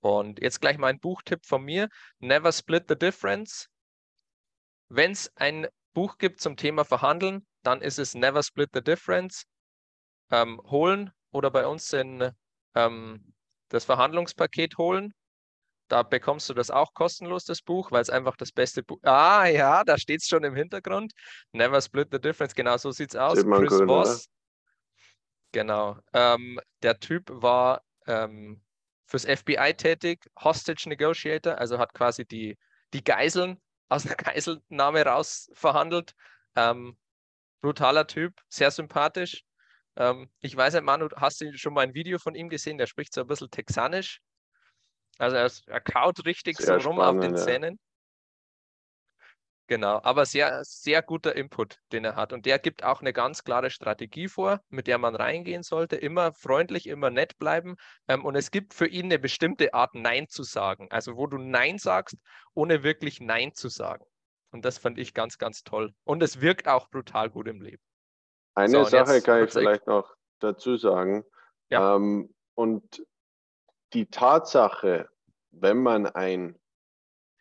Und 0.00 0.40
jetzt 0.40 0.60
gleich 0.60 0.78
mal 0.78 0.88
ein 0.88 1.00
Buchtipp 1.00 1.44
von 1.46 1.62
mir. 1.64 1.88
Never 2.18 2.52
Split 2.52 2.84
the 2.88 2.96
Difference. 2.96 3.68
Wenn 4.88 5.12
es 5.12 5.30
ein 5.36 5.68
Buch 5.92 6.18
gibt 6.18 6.40
zum 6.40 6.56
Thema 6.56 6.84
Verhandeln, 6.84 7.46
dann 7.62 7.82
ist 7.82 7.98
es 7.98 8.14
Never 8.14 8.42
Split 8.42 8.70
the 8.72 8.82
Difference. 8.82 9.44
Ähm, 10.30 10.60
holen 10.64 11.10
oder 11.30 11.50
bei 11.50 11.66
uns 11.66 11.92
in 11.92 12.32
ähm, 12.74 13.34
das 13.68 13.84
Verhandlungspaket 13.84 14.76
holen. 14.78 15.14
Da 15.88 16.02
bekommst 16.02 16.48
du 16.48 16.54
das 16.54 16.70
auch 16.70 16.92
kostenlos, 16.94 17.44
das 17.44 17.62
Buch, 17.62 17.90
weil 17.90 18.02
es 18.02 18.10
einfach 18.10 18.36
das 18.36 18.52
beste 18.52 18.82
Buch. 18.82 18.98
Ah 19.02 19.46
ja, 19.46 19.82
da 19.84 19.96
steht 19.98 20.20
es 20.20 20.28
schon 20.28 20.44
im 20.44 20.54
Hintergrund. 20.54 21.12
Never 21.52 21.80
Split 21.80 22.08
the 22.12 22.20
Difference, 22.20 22.54
genau 22.54 22.76
so 22.76 22.90
sieht 22.90 23.10
es 23.10 23.16
aus. 23.16 23.42
Chris 23.42 23.70
gut, 23.70 23.88
Voss. 23.88 24.28
Genau. 25.52 25.98
Ähm, 26.12 26.60
der 26.82 27.00
Typ 27.00 27.30
war 27.30 27.82
ähm, 28.06 28.62
fürs 29.06 29.24
FBI 29.24 29.74
tätig, 29.74 30.26
Hostage 30.38 30.88
Negotiator, 30.88 31.56
also 31.58 31.78
hat 31.78 31.94
quasi 31.94 32.26
die, 32.26 32.58
die 32.92 33.02
Geiseln 33.02 33.58
aus 33.88 34.02
der 34.02 34.16
Geiselnahme 34.16 35.04
raus 35.04 35.50
verhandelt. 35.54 36.12
Ähm, 36.54 36.98
brutaler 37.62 38.06
Typ, 38.06 38.34
sehr 38.48 38.70
sympathisch. 38.70 39.42
Ähm, 39.96 40.30
ich 40.40 40.54
weiß 40.54 40.74
nicht, 40.74 40.84
Manu, 40.84 41.08
hast 41.16 41.40
du 41.40 41.56
schon 41.56 41.72
mal 41.72 41.80
ein 41.80 41.94
Video 41.94 42.18
von 42.18 42.34
ihm 42.34 42.50
gesehen? 42.50 42.78
Der 42.78 42.86
spricht 42.86 43.14
so 43.14 43.22
ein 43.22 43.26
bisschen 43.26 43.50
texanisch. 43.50 44.20
Also 45.18 45.36
er, 45.36 45.50
er 45.74 45.80
kaut 45.80 46.24
richtig 46.24 46.56
sehr 46.56 46.80
so 46.80 46.88
rum 46.88 46.96
spannend, 46.98 47.24
auf 47.24 47.28
den 47.28 47.36
Zähnen. 47.36 47.78
Genau, 49.68 50.00
aber 50.02 50.24
sehr, 50.24 50.64
sehr 50.64 51.02
guter 51.02 51.36
Input, 51.36 51.78
den 51.92 52.02
er 52.02 52.16
hat. 52.16 52.32
Und 52.32 52.46
der 52.46 52.58
gibt 52.58 52.84
auch 52.84 53.02
eine 53.02 53.12
ganz 53.12 53.44
klare 53.44 53.68
Strategie 53.68 54.26
vor, 54.26 54.62
mit 54.70 54.86
der 54.86 54.96
man 54.96 55.14
reingehen 55.14 55.62
sollte. 55.62 55.96
Immer 55.96 56.32
freundlich, 56.32 56.86
immer 56.86 57.10
nett 57.10 57.36
bleiben. 57.38 57.76
Ähm, 58.08 58.24
und 58.24 58.34
es 58.34 58.50
gibt 58.50 58.72
für 58.72 58.86
ihn 58.86 59.06
eine 59.06 59.18
bestimmte 59.18 59.74
Art, 59.74 59.94
Nein 59.94 60.26
zu 60.28 60.42
sagen. 60.42 60.88
Also, 60.90 61.16
wo 61.16 61.26
du 61.26 61.36
Nein 61.36 61.76
sagst, 61.76 62.16
ohne 62.54 62.82
wirklich 62.82 63.20
Nein 63.20 63.52
zu 63.52 63.68
sagen. 63.68 64.06
Und 64.52 64.64
das 64.64 64.78
fand 64.78 64.98
ich 64.98 65.12
ganz, 65.12 65.36
ganz 65.36 65.62
toll. 65.64 65.92
Und 66.04 66.22
es 66.22 66.40
wirkt 66.40 66.66
auch 66.66 66.88
brutal 66.88 67.28
gut 67.28 67.46
im 67.46 67.60
Leben. 67.60 67.82
Eine 68.54 68.70
so, 68.70 68.84
Sache 68.84 69.20
kann 69.20 69.44
ich 69.44 69.52
vielleicht 69.52 69.86
noch 69.86 70.14
dazu 70.38 70.78
sagen. 70.78 71.24
Ja. 71.68 71.96
Ähm, 71.96 72.34
und 72.54 73.02
die 73.92 74.06
Tatsache, 74.06 75.08
wenn 75.50 75.78
man 75.78 76.06
ein 76.06 76.58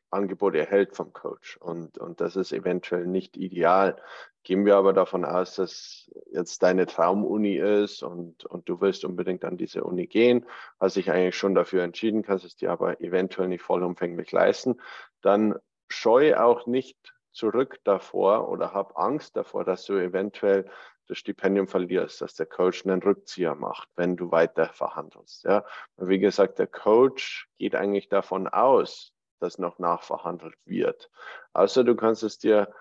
Angebot 0.10 0.56
erhält 0.56 0.96
vom 0.96 1.14
Coach. 1.14 1.58
Und, 1.58 1.98
und 1.98 2.22
das 2.22 2.36
ist 2.36 2.54
eventuell 2.54 3.06
nicht 3.06 3.38
ideal. 3.38 4.02
Gehen 4.44 4.66
wir 4.66 4.78
aber 4.78 4.94
davon 4.94 5.26
aus, 5.26 5.56
dass 5.56 6.10
jetzt 6.32 6.64
deine 6.64 6.86
Traumuni 6.86 7.58
ist 7.58 8.02
und, 8.04 8.46
und 8.46 8.70
du 8.70 8.80
willst 8.80 9.04
unbedingt 9.04 9.44
an 9.44 9.58
diese 9.58 9.84
Uni 9.84 10.08
gehen, 10.08 10.46
hast 10.80 10.96
dich 10.96 11.12
eigentlich 11.12 11.36
schon 11.36 11.54
dafür 11.54 11.84
entschieden, 11.84 12.24
kannst 12.24 12.46
es 12.46 12.56
dir 12.56 12.72
aber 12.72 13.02
eventuell 13.02 13.50
nicht 13.50 13.62
vollumfänglich 13.62 14.32
leisten, 14.32 14.80
dann 15.22 15.56
scheu 15.90 16.38
auch 16.38 16.66
nicht 16.66 17.14
zurück 17.34 17.80
davor 17.84 18.50
oder 18.50 18.74
hab 18.74 18.98
Angst 18.98 19.36
davor, 19.36 19.66
dass 19.66 19.84
du 19.86 19.94
eventuell 19.94 20.70
das 21.08 21.18
Stipendium 21.18 21.68
verlierst, 21.68 22.22
dass 22.22 22.36
der 22.36 22.46
Coach 22.46 22.86
einen 22.86 23.02
Rückzieher 23.02 23.56
macht, 23.56 23.90
wenn 23.96 24.18
du 24.18 24.32
weiter 24.32 24.70
verhandelst. 24.74 25.44
Ja. 25.44 25.66
Wie 25.98 26.20
gesagt, 26.20 26.60
der 26.60 26.68
Coach 26.68 27.50
geht 27.58 27.76
eigentlich 27.76 28.10
davon 28.10 28.48
aus, 28.48 29.14
dass 29.40 29.58
noch 29.58 29.80
nachverhandelt 29.80 30.56
wird. 30.66 31.10
Außer 31.54 31.84
du 31.84 31.96
kannst 31.96 32.24
es 32.24 32.38
dir 32.38 32.74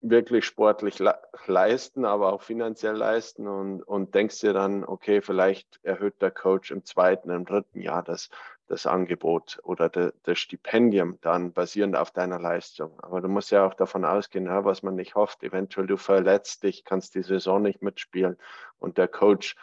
wirklich 0.00 0.44
sportlich 0.44 0.98
le 0.98 1.18
leisten, 1.46 2.04
aber 2.04 2.32
auch 2.32 2.42
finanziell 2.42 2.94
leisten 2.94 3.48
und, 3.48 3.82
und 3.82 4.14
denkst 4.14 4.40
dir 4.40 4.52
dann, 4.52 4.84
okay, 4.84 5.20
vielleicht 5.20 5.80
erhöht 5.82 6.22
der 6.22 6.30
Coach 6.30 6.70
im 6.70 6.84
zweiten, 6.84 7.30
im 7.30 7.44
dritten 7.44 7.80
Jahr 7.80 8.02
das, 8.02 8.30
das 8.68 8.86
Angebot 8.86 9.58
oder 9.62 9.88
de, 9.88 10.12
das 10.22 10.38
Stipendium 10.38 11.18
dann 11.20 11.52
basierend 11.52 11.96
auf 11.96 12.10
deiner 12.10 12.38
Leistung. 12.38 12.98
Aber 13.00 13.20
du 13.20 13.28
musst 13.28 13.50
ja 13.50 13.66
auch 13.66 13.74
davon 13.74 14.04
ausgehen, 14.04 14.46
ja, 14.46 14.64
was 14.64 14.82
man 14.82 14.94
nicht 14.94 15.14
hofft. 15.14 15.42
Eventuell 15.42 15.86
du 15.86 15.96
verletzt 15.96 16.62
dich, 16.62 16.84
kannst 16.84 17.14
die 17.14 17.22
Saison 17.22 17.62
nicht 17.62 17.82
mitspielen 17.82 18.36
und 18.78 18.98
der 18.98 19.08
Coach 19.08 19.56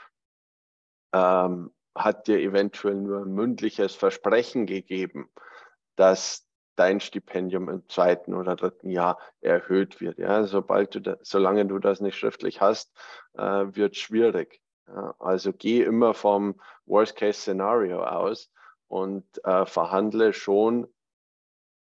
ähm, 1.13 1.71
hat 1.95 2.27
dir 2.27 2.39
eventuell 2.39 2.95
nur 2.95 3.21
ein 3.21 3.33
mündliches 3.33 3.95
Versprechen 3.95 4.65
gegeben, 4.65 5.29
dass 5.95 6.45
dein 6.75 7.00
Stipendium 7.00 7.69
im 7.69 7.88
zweiten 7.88 8.33
oder 8.33 8.55
dritten 8.55 8.89
Jahr 8.89 9.17
erhöht 9.39 10.01
wird. 10.01 10.17
Ja, 10.17 10.43
sobald 10.45 10.95
du 10.95 11.00
da, 11.00 11.17
solange 11.21 11.65
du 11.65 11.79
das 11.79 12.01
nicht 12.01 12.17
schriftlich 12.17 12.59
hast, 12.59 12.91
äh, 13.33 13.41
wird 13.41 13.95
schwierig. 13.95 14.62
Ja, 14.88 15.15
also 15.19 15.53
geh 15.53 15.81
immer 15.83 16.13
vom 16.13 16.59
Worst-Case-Szenario 16.85 18.03
aus 18.03 18.51
und 18.88 19.25
äh, 19.46 19.65
verhandle 19.65 20.34
schon 20.34 20.88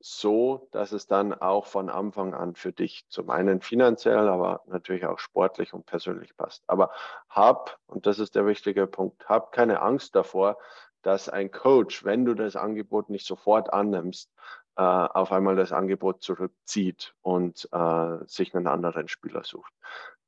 so, 0.01 0.69
dass 0.71 0.93
es 0.93 1.07
dann 1.07 1.33
auch 1.33 1.65
von 1.65 1.89
Anfang 1.89 2.33
an 2.33 2.55
für 2.55 2.71
dich 2.71 3.05
zum 3.09 3.29
einen 3.29 3.61
finanziell, 3.61 4.29
aber 4.29 4.61
natürlich 4.67 5.05
auch 5.05 5.19
sportlich 5.19 5.73
und 5.73 5.85
persönlich 5.85 6.35
passt. 6.37 6.63
Aber 6.67 6.91
hab, 7.29 7.77
und 7.85 8.05
das 8.05 8.19
ist 8.19 8.35
der 8.35 8.45
wichtige 8.45 8.87
Punkt, 8.87 9.27
hab 9.27 9.51
keine 9.51 9.81
Angst 9.81 10.15
davor, 10.15 10.57
dass 11.01 11.29
ein 11.29 11.51
Coach, 11.51 12.03
wenn 12.05 12.25
du 12.25 12.33
das 12.33 12.55
Angebot 12.55 13.09
nicht 13.09 13.25
sofort 13.25 13.73
annimmst, 13.73 14.31
äh, 14.77 14.81
auf 14.81 15.31
einmal 15.31 15.57
das 15.57 15.73
Angebot 15.73 16.23
zurückzieht 16.23 17.13
und 17.21 17.67
äh, 17.71 18.17
sich 18.25 18.55
einen 18.55 18.67
anderen 18.67 19.09
Spieler 19.09 19.43
sucht. 19.43 19.73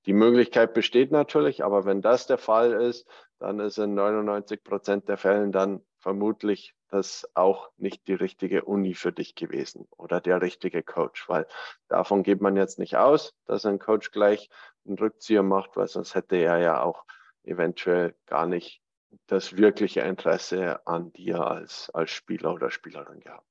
Die 0.05 0.13
Möglichkeit 0.13 0.73
besteht 0.73 1.11
natürlich, 1.11 1.63
aber 1.63 1.85
wenn 1.85 2.01
das 2.01 2.27
der 2.27 2.37
Fall 2.37 2.71
ist, 2.73 3.07
dann 3.39 3.59
ist 3.59 3.77
in 3.77 3.93
99 3.93 4.63
Prozent 4.63 5.07
der 5.07 5.17
Fällen 5.17 5.51
dann 5.51 5.81
vermutlich 6.01 6.75
das 6.89 7.29
auch 7.35 7.69
nicht 7.77 8.07
die 8.07 8.13
richtige 8.13 8.65
Uni 8.65 8.93
für 8.95 9.13
dich 9.13 9.35
gewesen 9.35 9.87
oder 9.97 10.19
der 10.19 10.41
richtige 10.41 10.83
Coach, 10.83 11.29
weil 11.29 11.47
davon 11.87 12.23
geht 12.23 12.41
man 12.41 12.57
jetzt 12.57 12.79
nicht 12.79 12.97
aus, 12.97 13.33
dass 13.45 13.65
ein 13.65 13.79
Coach 13.79 14.11
gleich 14.11 14.49
einen 14.85 14.97
Rückzieher 14.97 15.43
macht, 15.43 15.77
weil 15.77 15.87
sonst 15.87 16.15
hätte 16.15 16.35
er 16.35 16.57
ja 16.57 16.81
auch 16.81 17.05
eventuell 17.43 18.15
gar 18.25 18.45
nicht 18.45 18.81
das 19.27 19.57
wirkliche 19.57 20.01
Interesse 20.01 20.85
an 20.87 21.11
dir 21.13 21.45
als, 21.45 21.89
als 21.91 22.11
Spieler 22.11 22.53
oder 22.53 22.71
Spielerin 22.71 23.19
gehabt. 23.19 23.47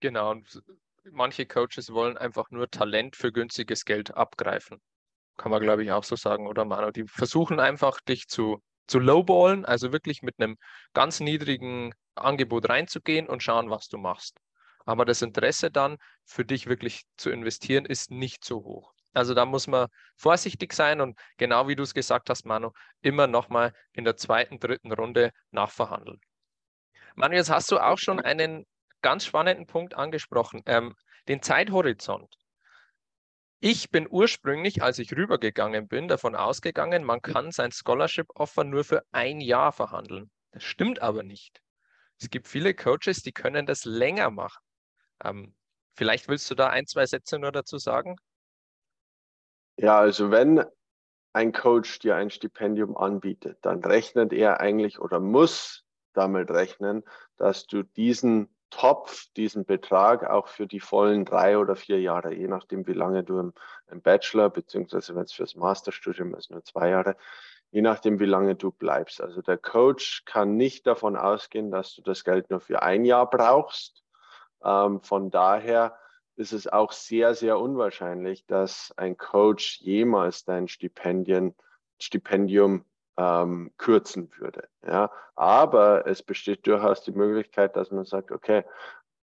Genau, 0.00 0.30
und 0.30 0.62
manche 1.10 1.46
Coaches 1.46 1.92
wollen 1.92 2.16
einfach 2.16 2.50
nur 2.50 2.70
Talent 2.70 3.16
für 3.16 3.32
günstiges 3.32 3.84
Geld 3.84 4.14
abgreifen. 4.14 4.80
Kann 5.36 5.50
man, 5.50 5.62
glaube 5.62 5.84
ich, 5.84 5.92
auch 5.92 6.04
so 6.04 6.16
sagen, 6.16 6.46
oder 6.46 6.64
Manu? 6.64 6.90
Die 6.90 7.04
versuchen 7.06 7.60
einfach, 7.60 8.00
dich 8.00 8.28
zu, 8.28 8.62
zu 8.88 8.98
lowballen, 8.98 9.64
also 9.64 9.92
wirklich 9.92 10.22
mit 10.22 10.40
einem 10.40 10.56
ganz 10.94 11.20
niedrigen 11.20 11.94
Angebot 12.16 12.68
reinzugehen 12.68 13.28
und 13.28 13.42
schauen, 13.42 13.70
was 13.70 13.88
du 13.88 13.98
machst. 13.98 14.36
Aber 14.84 15.04
das 15.04 15.22
Interesse 15.22 15.70
dann 15.70 15.98
für 16.24 16.44
dich 16.44 16.66
wirklich 16.66 17.02
zu 17.16 17.30
investieren, 17.30 17.84
ist 17.84 18.10
nicht 18.10 18.44
so 18.44 18.64
hoch. 18.64 18.92
Also 19.12 19.34
da 19.34 19.44
muss 19.44 19.66
man 19.66 19.88
vorsichtig 20.16 20.72
sein 20.72 21.00
und 21.00 21.18
genau 21.36 21.68
wie 21.68 21.76
du 21.76 21.82
es 21.82 21.94
gesagt 21.94 22.30
hast, 22.30 22.44
Manu, 22.44 22.70
immer 23.00 23.26
nochmal 23.26 23.72
in 23.92 24.04
der 24.04 24.16
zweiten, 24.16 24.58
dritten 24.58 24.92
Runde 24.92 25.32
nachverhandeln. 25.50 26.20
Manu, 27.14 27.34
jetzt 27.34 27.50
hast 27.50 27.70
du 27.70 27.78
auch 27.78 27.98
schon 27.98 28.20
einen 28.20 28.66
ganz 29.02 29.24
spannenden 29.24 29.66
Punkt 29.66 29.94
angesprochen, 29.94 30.62
ähm, 30.66 30.94
den 31.26 31.42
Zeithorizont. 31.42 32.34
Ich 33.60 33.90
bin 33.90 34.06
ursprünglich, 34.08 34.82
als 34.82 35.00
ich 35.00 35.16
rübergegangen 35.16 35.88
bin, 35.88 36.06
davon 36.06 36.36
ausgegangen, 36.36 37.02
man 37.02 37.20
kann 37.22 37.50
sein 37.50 37.72
Scholarship-Offer 37.72 38.62
nur 38.62 38.84
für 38.84 39.02
ein 39.10 39.40
Jahr 39.40 39.72
verhandeln. 39.72 40.30
Das 40.52 40.62
stimmt 40.62 41.02
aber 41.02 41.24
nicht. 41.24 41.60
Es 42.20 42.30
gibt 42.30 42.46
viele 42.46 42.72
Coaches, 42.72 43.22
die 43.22 43.32
können 43.32 43.66
das 43.66 43.84
länger 43.84 44.30
machen. 44.30 44.62
Ähm, 45.24 45.56
vielleicht 45.96 46.28
willst 46.28 46.48
du 46.50 46.54
da 46.54 46.68
ein, 46.68 46.86
zwei 46.86 47.06
Sätze 47.06 47.40
nur 47.40 47.50
dazu 47.50 47.78
sagen? 47.78 48.16
Ja, 49.76 49.98
also 49.98 50.30
wenn 50.30 50.64
ein 51.32 51.52
Coach 51.52 51.98
dir 51.98 52.14
ein 52.14 52.30
Stipendium 52.30 52.96
anbietet, 52.96 53.58
dann 53.62 53.82
rechnet 53.84 54.32
er 54.32 54.60
eigentlich 54.60 55.00
oder 55.00 55.18
muss 55.18 55.84
damit 56.12 56.50
rechnen, 56.50 57.02
dass 57.36 57.66
du 57.66 57.82
diesen 57.82 58.56
Topf, 58.70 59.26
diesen 59.36 59.64
Betrag 59.64 60.28
auch 60.28 60.48
für 60.48 60.66
die 60.66 60.80
vollen 60.80 61.24
drei 61.24 61.58
oder 61.58 61.76
vier 61.76 62.00
Jahre, 62.00 62.34
je 62.34 62.48
nachdem, 62.48 62.86
wie 62.86 62.92
lange 62.92 63.24
du 63.24 63.38
im, 63.38 63.52
im 63.90 64.02
Bachelor, 64.02 64.50
beziehungsweise 64.50 65.14
wenn 65.14 65.22
es 65.22 65.32
fürs 65.32 65.54
Masterstudium 65.54 66.34
ist, 66.34 66.50
nur 66.50 66.64
zwei 66.64 66.90
Jahre, 66.90 67.16
je 67.70 67.82
nachdem, 67.82 68.20
wie 68.20 68.26
lange 68.26 68.54
du 68.54 68.70
bleibst. 68.70 69.20
Also 69.20 69.42
der 69.42 69.58
Coach 69.58 70.24
kann 70.24 70.56
nicht 70.56 70.86
davon 70.86 71.16
ausgehen, 71.16 71.70
dass 71.70 71.94
du 71.94 72.02
das 72.02 72.24
Geld 72.24 72.50
nur 72.50 72.60
für 72.60 72.82
ein 72.82 73.04
Jahr 73.04 73.28
brauchst. 73.28 74.04
Ähm, 74.64 75.00
von 75.02 75.30
daher 75.30 75.96
ist 76.36 76.52
es 76.52 76.68
auch 76.68 76.92
sehr, 76.92 77.34
sehr 77.34 77.58
unwahrscheinlich, 77.58 78.46
dass 78.46 78.92
ein 78.96 79.16
Coach 79.16 79.80
jemals 79.80 80.44
dein 80.44 80.68
Stipendien, 80.68 81.54
Stipendium 81.98 82.84
ähm, 83.18 83.72
kürzen 83.76 84.30
würde. 84.38 84.68
Ja? 84.86 85.10
Aber 85.34 86.06
es 86.06 86.22
besteht 86.22 86.66
durchaus 86.66 87.02
die 87.02 87.12
Möglichkeit, 87.12 87.76
dass 87.76 87.90
man 87.90 88.06
sagt, 88.06 88.30
okay, 88.30 88.64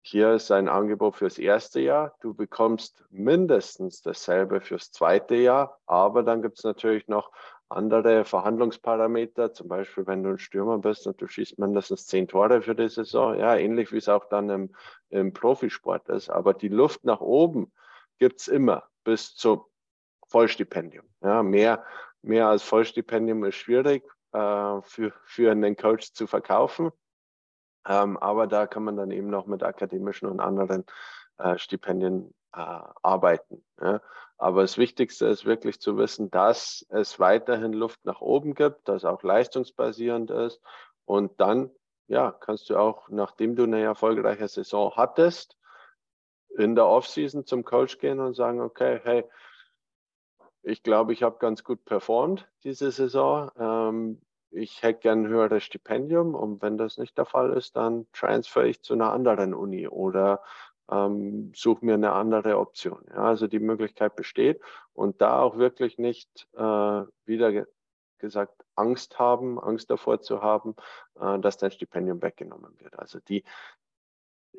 hier 0.02 0.34
ist 0.34 0.52
ein 0.52 0.69
Angebot 0.69 1.15
fürs 1.17 1.38
erste 1.38 1.82
Jahr. 1.82 2.15
Du 2.21 2.34
bekommst 2.34 3.04
mindestens 3.10 4.02
dasselbe 4.02 4.62
fürs 4.62 4.91
zweite 4.91 5.36
Jahr, 5.36 5.80
aber 5.86 6.23
dann 6.23 6.41
gibt 6.41 6.60
es 6.60 6.63
natürlich 6.63 7.08
noch 7.08 7.32
andere 7.69 8.23
Verhandlungsparameter, 8.23 9.54
zum 9.54 9.67
Beispiel 9.67 10.08
wenn 10.08 10.23
du 10.23 10.30
ein 10.30 10.39
Stürmer 10.39 10.78
bist 10.78 11.08
und 11.08 11.21
du 11.21 11.28
schießt 11.28 11.60
mindestens 11.60 12.08
zehn 12.08 12.28
Tore 12.28 12.62
für 12.62 12.76
die 12.76 12.88
Saison, 12.88 13.38
ja, 13.38 13.58
ähnlich 13.58 13.91
wie 13.91 13.97
es 13.97 14.08
auch 14.08 14.26
dann 14.26 14.50
im, 14.50 14.76
im 15.10 15.34
Profisport 15.34 16.08
ist. 16.08 16.30
Aber 16.30 16.54
die 16.54 16.69
Luft 16.69 17.04
nach 17.04 17.19
oben 17.19 17.73
gibt 18.17 18.39
es 18.39 18.47
immer 18.47 18.84
bis 19.04 19.36
zum 19.36 19.65
Vollstipendium. 20.28 21.06
Ja, 21.21 21.43
mehr 21.43 21.84
mehr 22.28 22.48
als 22.48 22.63
Vollstipendium 22.63 23.44
ist 23.46 23.56
schwierig 23.56 24.04
äh, 24.34 24.82
für, 24.82 25.13
für 25.24 25.52
einen 25.52 25.76
Coach 25.76 26.13
zu 26.13 26.28
verkaufen. 26.28 26.92
Ähm, 27.88 28.18
aber 28.18 28.48
da 28.48 28.68
kann 28.68 28.84
man 28.84 28.98
dann 28.98 29.12
eben 29.12 29.30
noch 29.30 29.46
mit 29.46 29.63
akademischen 29.63 30.28
und 30.28 30.40
anderen 30.40 30.86
äh, 31.38 31.58
Stipendien 31.58 32.34
äh, 32.54 32.60
arbeiten. 33.02 33.63
Ja. 33.82 34.02
Aber 34.38 34.62
das 34.62 34.78
Wichtigste 34.78 35.28
ist 35.28 35.46
wirklich 35.46 35.80
zu 35.80 35.98
wissen, 35.98 36.30
dass 36.30 36.86
es 36.90 37.20
weiterhin 37.20 37.74
Luft 37.74 38.04
nach 38.06 38.22
oben 38.22 38.54
gibt, 38.54 38.88
dass 38.88 39.06
auch 39.06 39.24
leistungsbasierend 39.24 40.30
ist. 40.30 40.62
Und 41.06 41.40
dann 41.40 41.72
ja, 42.08 42.32
kannst 42.32 42.70
du 42.70 42.78
auch, 42.78 43.10
nachdem 43.10 43.56
du 43.56 43.63
eine 43.63 43.82
erfolgreiche 43.82 44.48
Saison 44.48 44.94
hattest, 44.96 45.58
in 46.58 46.76
der 46.76 46.88
Offseason 46.88 47.46
zum 47.46 47.63
Coach 47.63 48.00
gehen 48.00 48.20
und 48.20 48.34
sagen, 48.34 48.62
okay, 48.62 49.00
hey, 49.04 49.26
ich 50.63 50.84
glaube, 50.84 51.13
ich 51.13 51.24
habe 51.24 51.38
ganz 51.39 51.63
gut 51.63 51.86
performt 51.86 52.48
diese 52.63 52.91
Saison. 52.91 53.52
Ähm, 53.58 54.22
ich 54.52 54.82
hätte 54.82 55.02
gern 55.02 55.26
ein 55.26 55.28
höheres 55.28 55.63
Stipendium 55.63 56.36
und 56.36 56.62
wenn 56.62 56.78
das 56.78 56.98
nicht 56.98 57.17
der 57.17 57.26
Fall 57.26 57.54
ist, 57.54 57.76
dann 57.76 58.08
transfer 58.13 58.65
ich 58.65 58.82
zu 58.82 58.93
einer 58.93 59.12
anderen 59.12 59.54
Uni 59.54 59.88
oder 59.88 60.41
ähm, 60.89 61.52
suche 61.56 61.86
mir 61.86 61.96
eine 61.96 62.13
andere 62.13 62.58
Option. 62.58 63.04
Ja, 63.10 63.24
also 63.24 63.48
die 63.48 63.60
Möglichkeit 63.60 64.15
besteht 64.15 64.62
und 64.93 65.22
da 65.22 65.41
auch 65.41 65.58
wirklich 65.58 65.98
nicht 65.98 66.48
äh, 66.56 67.04
wieder 67.26 67.52
ge 67.52 67.65
gesagt 68.20 68.65
Angst 68.76 69.20
haben, 69.20 69.60
Angst 69.60 69.91
davor 69.91 70.22
zu 70.22 70.41
haben, 70.41 70.76
äh, 71.20 71.38
dass 71.38 71.58
dein 71.58 71.70
Stipendium 71.70 72.20
weggenommen 72.24 72.74
wird. 72.80 72.98
Also 72.98 73.20
die, 73.20 73.43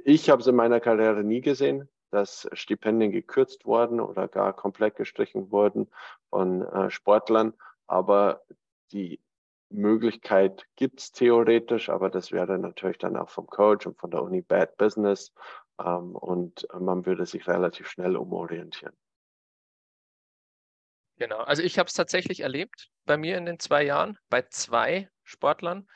ich 0.04 0.30
habe 0.30 0.40
es 0.40 0.46
in 0.46 0.54
meiner 0.54 0.78
Karriere 0.78 1.24
nie 1.24 1.40
gesehen, 1.40 1.88
dass 2.10 2.48
Stipendien 2.52 3.12
gekürzt 3.12 3.64
wurden 3.64 4.00
oder 4.00 4.28
gar 4.28 4.52
komplett 4.52 4.96
gestrichen 4.96 5.50
wurden 5.50 5.90
von 6.30 6.62
äh, 6.62 6.90
Sportlern. 6.90 7.54
Aber 7.86 8.42
die 8.92 9.20
Möglichkeit 9.70 10.66
gibt 10.76 11.00
es 11.00 11.12
theoretisch, 11.12 11.90
aber 11.90 12.10
das 12.10 12.32
wäre 12.32 12.58
natürlich 12.58 12.98
dann 12.98 13.16
auch 13.16 13.28
vom 13.28 13.46
Coach 13.46 13.86
und 13.86 13.98
von 13.98 14.10
der 14.10 14.22
Uni 14.22 14.40
Bad 14.40 14.76
Business 14.76 15.32
ähm, 15.78 16.16
und 16.16 16.66
man 16.78 17.04
würde 17.06 17.26
sich 17.26 17.46
relativ 17.46 17.88
schnell 17.88 18.16
umorientieren. 18.16 18.96
Genau, 21.18 21.38
also 21.38 21.62
ich 21.62 21.78
habe 21.78 21.88
es 21.88 21.94
tatsächlich 21.94 22.40
erlebt 22.40 22.90
bei 23.04 23.16
mir 23.16 23.36
in 23.36 23.44
den 23.44 23.58
zwei 23.58 23.82
Jahren, 23.82 24.18
bei 24.30 24.42
zwei 24.42 25.10
Sportlern. 25.24 25.88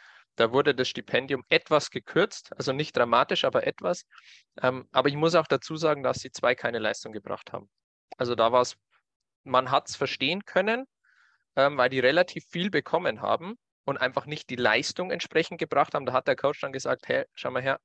Da 0.43 0.51
wurde 0.51 0.75
das 0.75 0.89
Stipendium 0.89 1.45
etwas 1.51 1.91
gekürzt, 1.93 2.51
also 2.57 2.73
nicht 2.73 2.97
dramatisch, 2.97 3.45
aber 3.45 3.65
etwas. 3.65 4.07
Ähm, 4.61 4.89
aber 4.91 5.09
ich 5.09 5.15
muss 5.15 5.37
auch 5.37 5.47
dazu 5.47 5.77
sagen, 5.77 6.03
dass 6.03 6.19
die 6.19 6.33
zwei 6.33 6.57
keine 6.57 6.81
Leistung 6.81 7.13
gebracht 7.13 7.53
haben. 7.53 7.71
Also 8.17 8.35
da 8.35 8.51
war 8.51 8.63
es 8.63 8.77
man 9.45 9.71
hat 9.71 9.89
es 9.89 9.95
verstehen 9.95 10.45
können, 10.45 10.85
ähm, 11.55 11.77
weil 11.77 11.91
die 11.91 12.01
relativ 12.01 12.45
viel 12.51 12.71
bekommen 12.71 13.21
haben 13.21 13.55
und 13.85 13.99
einfach 13.99 14.27
nicht 14.27 14.51
die 14.51 14.57
Leistung 14.57 15.13
entsprechend 15.13 15.61
gebracht 15.61 15.95
haben. 15.95 16.07
Da 16.07 16.13
hat 16.13 16.27
der 16.27 16.35
Coach 16.35 16.61
dann 16.61 16.73
gesagt, 16.73 17.07
hey, 17.07 17.25
schau 17.35 17.53
mal 17.53 17.63
her, 17.63 17.79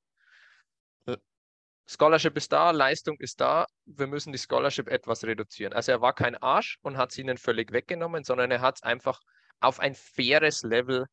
Scholarship 1.86 2.36
ist 2.36 2.50
da, 2.50 2.72
Leistung 2.72 3.18
ist 3.20 3.40
da, 3.40 3.66
wir 3.86 4.08
müssen 4.08 4.32
die 4.32 4.38
Scholarship 4.38 4.88
etwas 4.88 5.22
reduzieren. 5.22 5.72
Also 5.74 5.92
er 5.92 6.00
war 6.00 6.12
kein 6.12 6.34
Arsch 6.34 6.80
und 6.82 6.96
hat 6.96 7.12
es 7.12 7.18
ihnen 7.18 7.38
völlig 7.38 7.70
weggenommen, 7.70 8.24
sondern 8.24 8.50
er 8.50 8.62
hat 8.62 8.78
es 8.78 8.82
einfach 8.82 9.20
auf 9.60 9.78
ein 9.78 9.94
faires 9.94 10.64
Level 10.64 11.06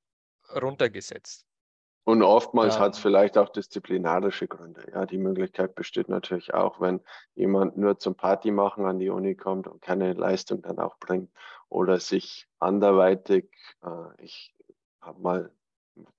runtergesetzt. 0.53 1.45
Und 2.05 2.21
oftmals 2.21 2.75
ja. 2.75 2.81
hat 2.81 2.93
es 2.93 2.99
vielleicht 2.99 3.35
auch 3.35 3.49
disziplinarische 3.49 4.47
Gründe. 4.47 4.85
Ja, 4.93 5.07
die 5.07 5.17
Möglichkeit 5.17 5.73
besteht 5.73 6.07
natürlich 6.07 6.53
auch, 6.53 6.79
wenn 6.79 7.01
jemand 7.33 7.77
nur 7.77 7.97
zum 7.97 8.13
Party 8.13 8.51
machen 8.51 8.85
an 8.85 8.99
die 8.99 9.09
Uni 9.09 9.33
kommt 9.33 9.67
und 9.67 9.81
keine 9.81 10.13
Leistung 10.13 10.61
dann 10.61 10.77
auch 10.77 10.97
bringt 10.99 11.31
oder 11.67 11.99
sich 11.99 12.47
anderweitig, 12.59 13.49
äh, 13.83 14.23
ich 14.23 14.53
habe 15.01 15.19
mal, 15.19 15.51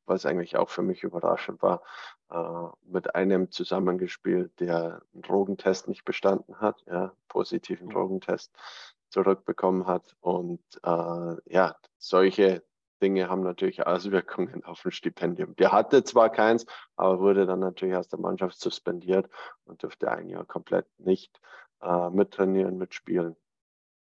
was 0.06 0.26
eigentlich 0.26 0.56
auch 0.56 0.70
für 0.70 0.82
mich 0.82 1.04
überraschend 1.04 1.62
war, 1.62 1.82
äh, 2.30 2.68
mit 2.90 3.14
einem 3.14 3.52
zusammengespielt, 3.52 4.58
der 4.58 5.02
einen 5.14 5.22
Drogentest 5.22 5.86
nicht 5.86 6.04
bestanden 6.04 6.60
hat, 6.60 6.82
ja, 6.86 7.12
positiven 7.28 7.86
mhm. 7.86 7.92
Drogentest 7.92 8.52
zurückbekommen 9.10 9.86
hat. 9.86 10.16
Und 10.18 10.62
äh, 10.82 11.36
ja, 11.44 11.76
solche 11.96 12.64
Dinge 13.02 13.28
haben 13.28 13.42
natürlich 13.42 13.86
Auswirkungen 13.86 14.64
auf 14.64 14.84
ein 14.84 14.92
Stipendium. 14.92 15.54
Der 15.56 15.72
hatte 15.72 16.04
zwar 16.04 16.30
keins, 16.30 16.66
aber 16.96 17.20
wurde 17.20 17.46
dann 17.46 17.60
natürlich 17.60 17.96
aus 17.96 18.08
der 18.08 18.18
Mannschaft 18.18 18.58
suspendiert 18.58 19.30
und 19.64 19.82
durfte 19.82 20.10
ein 20.10 20.28
Jahr 20.28 20.44
komplett 20.44 20.86
nicht 20.98 21.40
äh, 21.82 22.10
mittrainieren, 22.10 22.78
mitspielen. 22.78 23.36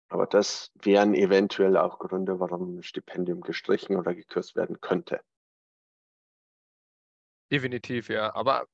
Aber 0.10 0.28
das 0.28 0.72
wären 0.76 1.16
eventuell 1.16 1.78
auch 1.78 1.98
Gründe, 1.98 2.40
warum 2.40 2.78
ein 2.78 2.84
Stipendium 2.84 3.42
gestrichen 3.42 3.96
oder 3.96 4.14
gekürzt 4.14 4.56
werden 4.56 4.80
könnte. 4.80 5.22
Definitiv, 7.52 8.10
ja. 8.10 8.34
Aber 8.36 8.66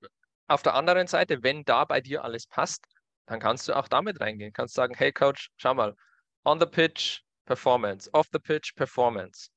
auf 0.47 0.63
der 0.63 0.73
anderen 0.73 1.07
Seite, 1.07 1.43
wenn 1.43 1.63
da 1.63 1.85
bei 1.85 2.01
dir 2.01 2.23
alles 2.23 2.47
passt, 2.47 2.85
dann 3.25 3.39
kannst 3.39 3.67
du 3.67 3.73
auch 3.73 3.87
damit 3.87 4.19
reingehen. 4.19 4.51
Kannst 4.51 4.73
sagen, 4.73 4.95
hey 4.95 5.11
Coach, 5.11 5.49
schau 5.57 5.73
mal, 5.73 5.95
on 6.43 6.59
the 6.59 6.65
pitch, 6.65 7.21
Performance, 7.45 8.09
off 8.13 8.27
the 8.33 8.39
pitch, 8.39 8.75
Performance 8.75 9.49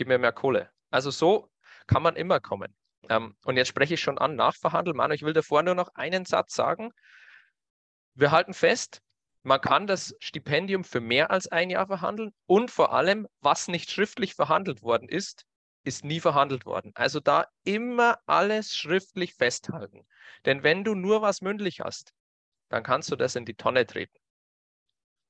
gib 0.00 0.08
mir 0.08 0.16
mehr 0.16 0.32
Kohle. 0.32 0.70
Also 0.88 1.10
so 1.10 1.50
kann 1.86 2.02
man 2.02 2.16
immer 2.16 2.40
kommen. 2.40 2.74
Ähm, 3.10 3.36
und 3.44 3.58
jetzt 3.58 3.68
spreche 3.68 3.94
ich 3.94 4.00
schon 4.00 4.16
an, 4.16 4.34
nachverhandeln. 4.34 4.96
Manu, 4.96 5.12
ich 5.12 5.20
will 5.20 5.34
davor 5.34 5.62
nur 5.62 5.74
noch 5.74 5.94
einen 5.94 6.24
Satz 6.24 6.54
sagen. 6.54 6.90
Wir 8.14 8.30
halten 8.30 8.54
fest, 8.54 9.02
man 9.42 9.60
kann 9.60 9.86
das 9.86 10.16
Stipendium 10.18 10.84
für 10.84 11.02
mehr 11.02 11.30
als 11.30 11.48
ein 11.48 11.68
Jahr 11.68 11.86
verhandeln 11.86 12.32
und 12.46 12.70
vor 12.70 12.94
allem, 12.94 13.28
was 13.42 13.68
nicht 13.68 13.90
schriftlich 13.90 14.34
verhandelt 14.34 14.82
worden 14.82 15.06
ist, 15.06 15.44
ist 15.84 16.02
nie 16.02 16.20
verhandelt 16.20 16.64
worden. 16.64 16.92
Also 16.94 17.20
da 17.20 17.44
immer 17.64 18.20
alles 18.24 18.74
schriftlich 18.74 19.34
festhalten. 19.34 20.06
Denn 20.46 20.62
wenn 20.62 20.82
du 20.82 20.94
nur 20.94 21.20
was 21.20 21.42
mündlich 21.42 21.80
hast, 21.80 22.14
dann 22.70 22.82
kannst 22.82 23.12
du 23.12 23.16
das 23.16 23.36
in 23.36 23.44
die 23.44 23.54
Tonne 23.54 23.86
treten. 23.86 24.18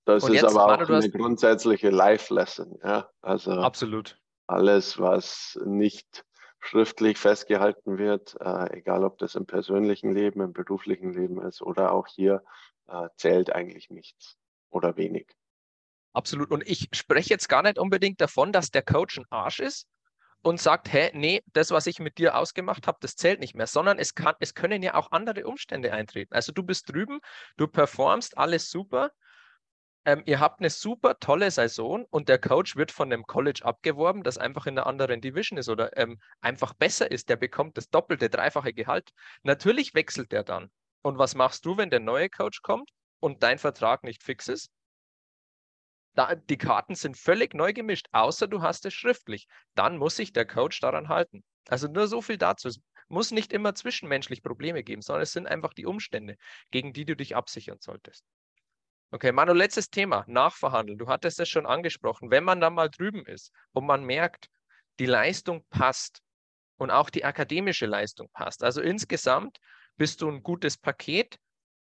Das 0.05 0.23
und 0.23 0.33
ist 0.33 0.43
jetzt, 0.43 0.55
aber 0.55 0.65
auch 0.65 0.79
Manu, 0.79 0.95
eine 0.95 1.11
grundsätzliche 1.11 1.91
Life-Lesson. 1.91 2.79
Ja? 2.85 3.11
Also 3.21 3.51
Absolut 3.51 4.21
alles, 4.51 4.99
was 4.99 5.59
nicht 5.65 6.25
schriftlich 6.61 7.17
festgehalten 7.19 7.99
wird, 7.99 8.37
äh, 8.41 8.79
egal 8.79 9.05
ob 9.05 9.19
das 9.19 9.35
im 9.35 9.47
persönlichen 9.47 10.13
Leben, 10.13 10.41
im 10.43 10.53
beruflichen 10.53 11.13
Leben 11.13 11.41
ist 11.41 11.63
oder 11.63 11.93
auch 11.93 12.07
hier, 12.07 12.43
äh, 12.89 13.09
zählt 13.17 13.53
eigentlich 13.53 13.89
nichts 13.91 14.37
oder 14.69 14.97
wenig. 14.97 15.29
Absolut. 16.13 16.51
Und 16.51 16.69
ich 16.69 16.89
spreche 16.93 17.31
jetzt 17.31 17.49
gar 17.49 17.63
nicht 17.63 17.79
unbedingt 17.79 18.21
davon, 18.21 18.53
dass 18.53 18.71
der 18.71 18.83
Coach 18.83 19.19
ein 19.19 19.27
Arsch 19.31 19.61
ist 19.61 19.87
und 20.43 20.61
sagt, 20.61 20.93
hä, 20.93 21.11
nee, 21.15 21.43
das, 21.53 21.71
was 21.71 21.87
ich 21.87 21.99
mit 21.99 22.19
dir 22.19 22.37
ausgemacht 22.37 22.87
habe, 22.87 22.99
das 23.01 23.17
zählt 23.17 23.41
nicht 23.41 23.55
mehr, 23.55 23.67
sondern 23.67 23.99
es, 23.99 24.15
kann, 24.15 24.35
es 24.41 24.55
können 24.55 24.83
ja 24.83 24.95
auch 24.95 25.13
andere 25.13 25.47
Umstände 25.47 25.93
eintreten. 25.93 26.35
Also 26.35 26.53
du 26.53 26.63
bist 26.63 26.93
drüben, 26.93 27.21
du 27.57 27.69
performst, 27.69 28.37
alles 28.37 28.71
super 28.71 29.13
ähm, 30.05 30.23
ihr 30.27 30.41
habt 30.41 30.61
eine 30.61 30.71
super 30.71 31.19
tolle 31.19 31.51
Saison 31.51 32.07
und 32.11 32.29
der 32.29 32.39
Coach 32.39 32.77
wird 32.77 32.91
von 32.91 33.13
einem 33.13 33.27
College 33.27 33.61
abgeworben, 33.65 34.23
das 34.23 34.39
einfach 34.39 34.67
in 34.67 34.79
einer 34.79 34.87
anderen 34.87 35.21
Division 35.21 35.59
ist 35.59 35.69
oder 35.69 35.97
ähm, 35.97 36.21
einfach 36.41 36.73
besser 36.73 37.11
ist. 37.11 37.29
Der 37.29 37.37
bekommt 37.37 37.77
das 37.77 37.91
doppelte, 37.91 38.31
dreifache 38.31 38.73
Gehalt. 38.73 39.11
Natürlich 39.43 39.95
wechselt 39.95 40.33
der 40.33 40.43
dann. 40.43 40.71
Und 41.03 41.19
was 41.19 41.35
machst 41.35 41.65
du, 41.67 41.77
wenn 41.77 41.91
der 41.91 42.01
neue 42.01 42.31
Coach 42.31 42.63
kommt 42.63 42.91
und 43.21 43.43
dein 43.43 43.59
Vertrag 43.59 44.03
nicht 44.05 44.23
fix 44.23 44.49
ist? 44.49 44.71
Da, 46.15 46.35
die 46.35 46.59
Karten 46.59 46.95
sind 46.95 47.17
völlig 47.17 47.55
neu 47.55 47.73
gemischt, 47.73 48.09
außer 48.13 48.49
du 48.49 48.63
hast 48.63 48.85
es 48.87 48.95
schriftlich. 48.95 49.47
Dann 49.75 49.97
muss 49.97 50.17
sich 50.17 50.33
der 50.33 50.47
Coach 50.47 50.81
daran 50.81 51.09
halten. 51.09 51.45
Also 51.69 51.89
nur 51.89 52.09
so 52.09 52.21
viel 52.21 52.37
dazu. 52.37 52.69
Es 52.69 52.81
muss 53.09 53.31
nicht 53.31 53.53
immer 53.53 53.75
zwischenmenschlich 53.75 54.43
Probleme 54.43 54.83
geben, 54.83 55.03
sondern 55.03 55.23
es 55.23 55.33
sind 55.33 55.47
einfach 55.47 55.73
die 55.73 55.87
Umstände, 55.87 56.37
gegen 56.71 56.93
die 56.93 57.05
du 57.05 57.15
dich 57.15 57.37
absichern 57.37 57.79
solltest. 57.81 58.25
Okay, 59.13 59.33
Manu, 59.33 59.53
letztes 59.53 59.91
Thema, 59.91 60.25
nachverhandeln. 60.29 60.97
Du 60.97 61.09
hattest 61.09 61.41
es 61.41 61.49
schon 61.49 61.67
angesprochen. 61.67 62.31
Wenn 62.31 62.45
man 62.45 62.61
dann 62.61 62.75
mal 62.75 62.89
drüben 62.89 63.27
ist 63.27 63.53
und 63.73 63.85
man 63.85 64.05
merkt, 64.05 64.49
die 65.01 65.07
Leistung 65.07 65.65
passt 65.69 66.23
und 66.77 66.91
auch 66.93 67.11
die 67.11 67.25
akademische 67.25 67.87
Leistung 67.87 68.29
passt, 68.33 68.63
also 68.63 68.81
insgesamt 68.81 69.59
bist 69.97 70.23
du 70.23 70.31
ein 70.31 70.45
gutes 70.45 70.79
Paket, 70.79 71.39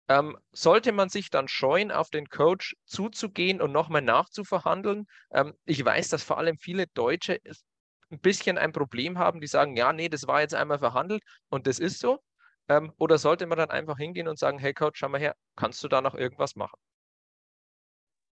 ähm, 0.08 0.38
sollte 0.52 0.92
man 0.92 1.08
sich 1.08 1.30
dann 1.30 1.48
scheuen, 1.48 1.90
auf 1.90 2.10
den 2.10 2.28
Coach 2.28 2.76
zuzugehen 2.84 3.62
und 3.62 3.72
nochmal 3.72 4.02
nachzuverhandeln? 4.02 5.06
Ähm, 5.32 5.54
ich 5.64 5.84
weiß, 5.84 6.10
dass 6.10 6.22
vor 6.22 6.38
allem 6.38 6.58
viele 6.58 6.86
Deutsche 6.88 7.40
ein 8.10 8.20
bisschen 8.20 8.58
ein 8.58 8.72
Problem 8.72 9.18
haben, 9.18 9.40
die 9.40 9.46
sagen, 9.46 9.76
ja, 9.76 9.92
nee, 9.94 10.10
das 10.10 10.26
war 10.26 10.42
jetzt 10.42 10.54
einmal 10.54 10.78
verhandelt 10.80 11.22
und 11.48 11.66
das 11.66 11.78
ist 11.78 11.98
so. 11.98 12.20
Ähm, 12.68 12.92
oder 12.98 13.16
sollte 13.18 13.46
man 13.46 13.58
dann 13.58 13.70
einfach 13.70 13.96
hingehen 13.96 14.28
und 14.28 14.38
sagen, 14.38 14.58
hey 14.58 14.74
Coach, 14.74 14.98
schau 14.98 15.08
mal 15.08 15.20
her, 15.20 15.34
kannst 15.56 15.82
du 15.82 15.88
da 15.88 16.02
noch 16.02 16.14
irgendwas 16.14 16.56
machen? 16.56 16.78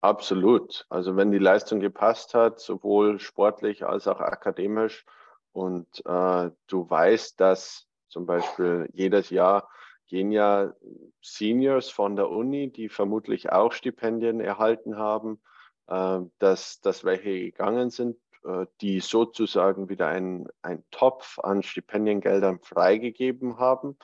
Absolut. 0.04 0.84
Also 0.90 1.16
wenn 1.16 1.32
die 1.32 1.38
Leistung 1.38 1.80
gepasst 1.80 2.34
hat, 2.34 2.60
sowohl 2.60 3.18
sportlich 3.20 3.86
als 3.86 4.06
auch 4.06 4.20
akademisch 4.20 5.06
und 5.52 5.86
äh, 6.04 6.50
du 6.66 6.90
weißt, 6.90 7.40
dass 7.40 7.86
zum 8.08 8.26
Beispiel 8.26 8.86
jedes 8.92 9.30
Jahr 9.30 9.66
gehen 10.06 10.30
ja 10.30 10.74
Seniors 11.22 11.88
von 11.88 12.16
der 12.16 12.28
Uni, 12.28 12.70
die 12.70 12.90
vermutlich 12.90 13.50
auch 13.50 13.72
Stipendien 13.72 14.40
erhalten 14.40 14.98
haben, 14.98 15.40
äh, 15.86 16.20
dass, 16.38 16.82
dass 16.82 17.04
welche 17.04 17.40
gegangen 17.40 17.88
sind, 17.88 18.18
äh, 18.44 18.66
die 18.82 19.00
sozusagen 19.00 19.88
wieder 19.88 20.08
einen 20.08 20.50
Topf 20.90 21.38
an 21.38 21.62
Stipendiengeldern 21.62 22.60
freigegeben 22.60 23.58
haben, 23.58 23.96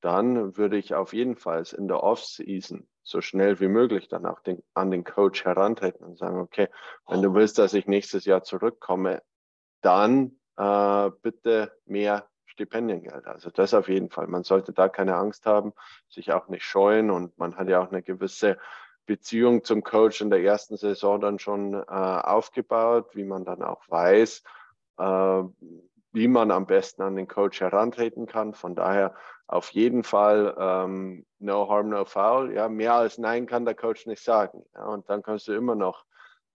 dann 0.00 0.56
würde 0.56 0.76
ich 0.76 0.94
auf 0.94 1.12
jeden 1.12 1.36
Fall 1.36 1.64
in 1.76 1.88
der 1.88 2.02
Off-Season 2.02 2.88
so 3.02 3.20
schnell 3.20 3.60
wie 3.60 3.68
möglich 3.68 4.08
dann 4.08 4.26
auch 4.26 4.40
den, 4.40 4.62
an 4.74 4.90
den 4.90 5.04
Coach 5.04 5.44
herantreten 5.44 6.04
und 6.04 6.18
sagen, 6.18 6.38
okay, 6.38 6.68
wenn 7.08 7.22
du 7.22 7.34
willst, 7.34 7.58
dass 7.58 7.74
ich 7.74 7.86
nächstes 7.86 8.24
Jahr 8.24 8.42
zurückkomme, 8.42 9.22
dann 9.80 10.38
äh, 10.56 11.10
bitte 11.22 11.72
mehr 11.86 12.28
Stipendiengeld. 12.44 13.26
Also 13.26 13.50
das 13.50 13.74
auf 13.74 13.88
jeden 13.88 14.10
Fall. 14.10 14.26
Man 14.26 14.42
sollte 14.42 14.72
da 14.72 14.88
keine 14.88 15.16
Angst 15.16 15.46
haben, 15.46 15.72
sich 16.08 16.32
auch 16.32 16.48
nicht 16.48 16.64
scheuen 16.64 17.10
und 17.10 17.38
man 17.38 17.56
hat 17.56 17.68
ja 17.68 17.82
auch 17.82 17.90
eine 17.90 18.02
gewisse 18.02 18.58
Beziehung 19.06 19.64
zum 19.64 19.82
Coach 19.82 20.20
in 20.20 20.30
der 20.30 20.42
ersten 20.42 20.76
Saison 20.76 21.20
dann 21.20 21.38
schon 21.38 21.74
äh, 21.74 21.84
aufgebaut, 21.86 23.16
wie 23.16 23.24
man 23.24 23.44
dann 23.44 23.62
auch 23.62 23.82
weiß, 23.88 24.42
äh, 24.98 25.42
wie 26.12 26.28
man 26.28 26.50
am 26.50 26.66
besten 26.66 27.02
an 27.02 27.16
den 27.16 27.28
Coach 27.28 27.60
herantreten 27.60 28.26
kann. 28.26 28.54
Von 28.54 28.74
daher 28.74 29.14
auf 29.46 29.70
jeden 29.70 30.04
Fall 30.04 30.54
ähm, 30.58 31.26
no 31.38 31.68
harm, 31.68 31.90
no 31.90 32.04
foul. 32.04 32.52
Ja, 32.52 32.68
mehr 32.68 32.94
als 32.94 33.18
nein 33.18 33.46
kann 33.46 33.64
der 33.64 33.74
Coach 33.74 34.06
nicht 34.06 34.22
sagen. 34.22 34.64
Ja, 34.74 34.86
und 34.86 35.08
dann 35.08 35.22
kannst 35.22 35.48
du 35.48 35.52
immer 35.52 35.74
noch 35.74 36.04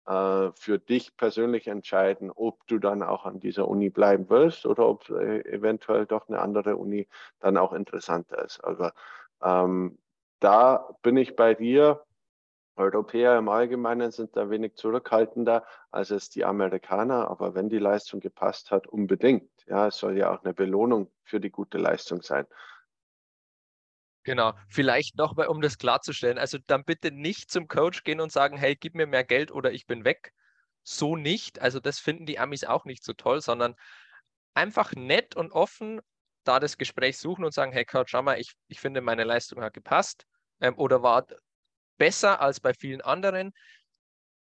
äh, 0.07 0.51
für 0.55 0.79
dich 0.79 1.15
persönlich 1.17 1.67
entscheiden, 1.67 2.31
ob 2.31 2.65
du 2.67 2.79
dann 2.79 3.01
auch 3.01 3.25
an 3.25 3.39
dieser 3.39 3.67
Uni 3.67 3.89
bleiben 3.89 4.29
willst 4.29 4.65
oder 4.65 4.87
ob 4.87 5.09
äh, 5.09 5.41
eventuell 5.41 6.05
doch 6.05 6.27
eine 6.27 6.39
andere 6.39 6.75
Uni 6.77 7.07
dann 7.39 7.57
auch 7.57 7.73
interessanter 7.73 8.43
ist. 8.43 8.63
Also 8.63 8.89
ähm, 9.41 9.97
da 10.39 10.89
bin 11.01 11.17
ich 11.17 11.35
bei 11.35 11.53
dir. 11.53 12.03
Europäer 12.75 13.37
im 13.37 13.49
Allgemeinen 13.49 14.11
sind 14.11 14.35
da 14.35 14.49
wenig 14.49 14.75
zurückhaltender 14.75 15.65
als 15.91 16.11
es 16.11 16.29
die 16.29 16.43
Amerikaner, 16.43 17.29
aber 17.29 17.55
wenn 17.55 17.69
die 17.69 17.79
Leistung 17.79 18.19
gepasst 18.19 18.71
hat, 18.71 18.87
unbedingt. 18.87 19.49
Ja, 19.67 19.87
es 19.87 19.97
soll 19.97 20.17
ja 20.17 20.33
auch 20.33 20.43
eine 20.43 20.53
Belohnung 20.53 21.11
für 21.23 21.39
die 21.39 21.49
gute 21.49 21.77
Leistung 21.77 22.21
sein. 22.21 22.45
Genau, 24.23 24.53
vielleicht 24.69 25.17
noch 25.17 25.35
mal, 25.35 25.47
um 25.47 25.61
das 25.61 25.77
klarzustellen. 25.77 26.39
Also 26.39 26.57
dann 26.65 26.83
bitte 26.83 27.11
nicht 27.11 27.51
zum 27.51 27.67
Coach 27.67 28.03
gehen 28.03 28.19
und 28.19 28.31
sagen, 28.31 28.57
hey, 28.57 28.75
gib 28.75 28.95
mir 28.95 29.05
mehr 29.05 29.23
Geld 29.23 29.51
oder 29.51 29.71
ich 29.71 29.85
bin 29.85 30.03
weg. 30.03 30.33
So 30.83 31.15
nicht. 31.15 31.61
Also 31.61 31.79
das 31.79 31.99
finden 31.99 32.25
die 32.25 32.39
Amis 32.39 32.63
auch 32.63 32.85
nicht 32.85 33.03
so 33.03 33.13
toll, 33.13 33.41
sondern 33.41 33.75
einfach 34.55 34.93
nett 34.93 35.35
und 35.35 35.51
offen 35.51 36.01
da 36.43 36.59
das 36.59 36.77
Gespräch 36.77 37.17
suchen 37.17 37.45
und 37.45 37.53
sagen, 37.53 37.71
hey 37.71 37.85
Coach, 37.85 38.11
schau 38.11 38.21
mal, 38.21 38.39
ich, 38.39 38.53
ich 38.67 38.79
finde, 38.79 39.01
meine 39.01 39.23
Leistung 39.23 39.61
hat 39.61 39.73
gepasst 39.73 40.25
ähm, 40.59 40.77
oder 40.77 41.03
war 41.03 41.25
besser 41.97 42.41
als 42.41 42.59
bei 42.59 42.73
vielen 42.73 43.01
anderen. 43.01 43.53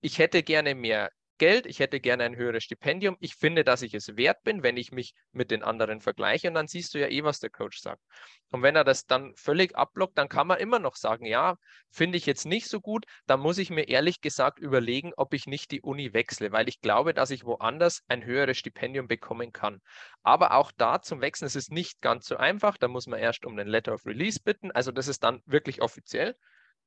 ich 0.03 0.19
hätte 0.19 0.43
gerne 0.43 0.75
mehr 0.75 1.11
Geld, 1.41 1.65
ich 1.65 1.79
hätte 1.79 2.01
gerne 2.01 2.25
ein 2.25 2.37
höheres 2.37 2.65
Stipendium, 2.65 3.17
ich 3.19 3.35
finde, 3.35 3.65
dass 3.65 3.81
ich 3.81 3.95
es 3.95 4.15
wert 4.19 4.43
bin, 4.43 4.63
wenn 4.63 4.77
ich 4.77 4.93
mich 4.93 5.15
mit 5.33 5.51
den 5.51 5.63
anderen 5.63 6.03
vergleiche 6.03 6.49
und 6.49 6.55
dann 6.55 6.67
siehst 6.67 6.93
du 6.93 6.99
ja 6.99 7.09
eh, 7.09 7.25
was 7.25 7.39
der 7.39 7.49
Coach 7.49 7.81
sagt. 7.81 8.03
Und 8.51 8.63
wenn 8.63 8.77
er 8.77 8.85
das 8.85 9.07
dann 9.07 9.35
völlig 9.37 9.75
abblockt, 9.75 10.19
dann 10.19 10.29
kann 10.29 10.47
man 10.47 10.59
immer 10.59 10.79
noch 10.79 10.97
sagen, 10.97 11.25
ja, 11.25 11.57
finde 11.89 12.19
ich 12.19 12.27
jetzt 12.27 12.45
nicht 12.45 12.69
so 12.69 12.79
gut, 12.79 13.07
dann 13.25 13.41
muss 13.41 13.57
ich 13.57 13.71
mir 13.71 13.89
ehrlich 13.89 14.21
gesagt 14.21 14.59
überlegen, 14.59 15.13
ob 15.17 15.33
ich 15.33 15.47
nicht 15.47 15.71
die 15.71 15.81
Uni 15.81 16.13
wechsle, 16.13 16.53
weil 16.53 16.69
ich 16.69 16.83
glaube, 16.83 17.15
dass 17.15 17.31
ich 17.31 17.47
woanders 17.47 18.03
ein 18.07 18.23
höheres 18.23 18.59
Stipendium 18.59 19.09
bekommen 19.09 19.51
kann. 19.51 19.81
Aber 20.23 20.53
auch 20.53 20.73
da 20.77 21.01
zum 21.01 21.23
Wechseln 21.23 21.47
ist 21.47 21.57
es 21.57 21.71
nicht 21.71 22.03
ganz 22.03 22.27
so 22.27 22.37
einfach, 22.37 22.77
da 22.77 22.87
muss 22.87 23.07
man 23.07 23.19
erst 23.19 23.47
um 23.47 23.57
den 23.57 23.67
Letter 23.67 23.95
of 23.95 24.05
Release 24.05 24.41
bitten, 24.45 24.73
also 24.73 24.93
das 24.93 25.09
ist 25.09 25.25
dann 25.25 25.41
wirklich 25.47 25.81
offiziell. 25.81 26.37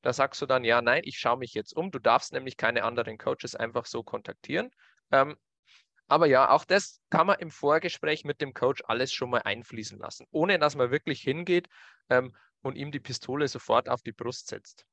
Da 0.04 0.12
sagst 0.12 0.42
du 0.42 0.46
dann, 0.46 0.66
ja, 0.66 0.82
nein, 0.82 1.02
ich 1.06 1.18
schaue 1.18 1.38
mich 1.38 1.54
jetzt 1.54 1.76
um. 1.76 1.89
Du 1.89 1.98
darfst 1.98 2.34
nämlich 2.34 2.58
keine 2.58 2.84
anderen 2.84 3.18
Coaches 3.18 3.56
einfach 3.56 3.86
so 3.86 4.04
kontaktieren. 4.04 4.70
Ähm, 5.12 5.38
aber 6.08 6.28
ja, 6.28 6.50
auch 6.50 6.66
das 6.66 7.02
kann 7.10 7.26
man 7.26 7.39
im 7.39 7.50
Vorgespräch 7.50 8.26
mit 8.26 8.42
dem 8.42 8.54
Coach 8.54 8.84
alles 8.86 9.13
schon 9.13 9.30
mal 9.30 9.42
einfließen 9.44 9.98
lassen, 9.98 10.28
ohne 10.32 10.60
dass 10.60 10.76
man 10.76 10.92
wirklich 10.92 11.22
hingeht 11.22 11.70
ähm, 12.10 12.36
und 12.62 12.76
ihm 12.76 12.92
die 12.92 13.00
Pistole 13.00 13.48
sofort 13.48 13.88
auf 13.88 14.02
die 14.02 14.12
Brust 14.12 14.50
setzt. 14.50 14.86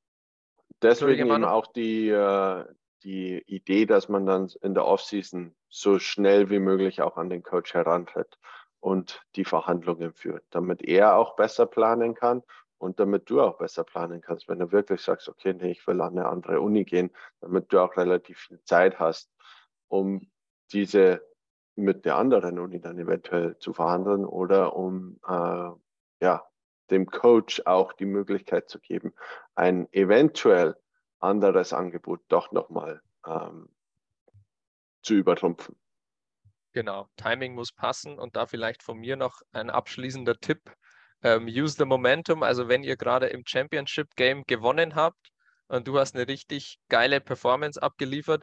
Deswegen 0.80 1.26
eben 1.26 1.44
auch 1.44 1.66
die, 1.66 2.08
äh, 2.08 2.64
die 3.02 3.42
Idee, 3.46 3.86
dass 3.86 4.08
man 4.08 4.26
dann 4.26 4.48
in 4.62 4.74
der 4.74 4.86
Offseason 4.86 5.56
so 5.68 5.98
schnell 5.98 6.50
wie 6.50 6.60
möglich 6.60 7.02
auch 7.02 7.16
an 7.16 7.30
den 7.30 7.42
Coach 7.42 7.74
herantritt 7.74 8.38
und 8.78 9.22
die 9.34 9.44
Verhandlungen 9.44 10.14
führt, 10.14 10.44
damit 10.50 10.82
er 10.82 11.16
auch 11.16 11.34
besser 11.34 11.66
planen 11.66 12.14
kann 12.14 12.44
und 12.80 12.98
damit 12.98 13.28
du 13.28 13.42
auch 13.42 13.58
besser 13.58 13.84
planen 13.84 14.22
kannst, 14.22 14.48
wenn 14.48 14.58
du 14.58 14.72
wirklich 14.72 15.02
sagst, 15.02 15.28
okay, 15.28 15.52
nee, 15.52 15.72
ich 15.72 15.86
will 15.86 16.00
an 16.00 16.18
eine 16.18 16.26
andere 16.26 16.60
Uni 16.62 16.84
gehen, 16.84 17.10
damit 17.40 17.70
du 17.72 17.78
auch 17.78 17.94
relativ 17.96 18.38
viel 18.38 18.62
Zeit 18.64 18.98
hast, 18.98 19.30
um 19.88 20.30
diese 20.72 21.22
mit 21.76 22.06
der 22.06 22.16
anderen 22.16 22.58
Uni 22.58 22.80
dann 22.80 22.98
eventuell 22.98 23.58
zu 23.58 23.74
verhandeln 23.74 24.24
oder 24.24 24.74
um 24.76 25.20
äh, 25.26 25.70
ja, 26.22 26.46
dem 26.90 27.06
Coach 27.06 27.62
auch 27.66 27.92
die 27.92 28.06
Möglichkeit 28.06 28.70
zu 28.70 28.80
geben, 28.80 29.12
ein 29.54 29.86
eventuell 29.92 30.74
anderes 31.18 31.74
Angebot 31.74 32.20
doch 32.28 32.50
nochmal 32.50 33.02
ähm, 33.26 33.68
zu 35.02 35.14
übertrumpfen. 35.14 35.76
Genau, 36.72 37.08
Timing 37.16 37.54
muss 37.54 37.72
passen 37.72 38.18
und 38.18 38.36
da 38.36 38.46
vielleicht 38.46 38.82
von 38.82 38.96
mir 38.96 39.16
noch 39.16 39.42
ein 39.52 39.68
abschließender 39.68 40.36
Tipp 40.36 40.72
ähm, 41.22 41.46
use 41.46 41.76
the 41.76 41.84
momentum. 41.84 42.42
Also 42.42 42.68
wenn 42.68 42.82
ihr 42.82 42.96
gerade 42.96 43.26
im 43.28 43.42
Championship 43.46 44.14
Game 44.16 44.44
gewonnen 44.46 44.94
habt 44.94 45.30
und 45.68 45.86
du 45.86 45.98
hast 45.98 46.14
eine 46.14 46.28
richtig 46.28 46.78
geile 46.88 47.20
Performance 47.20 47.80
abgeliefert, 47.82 48.42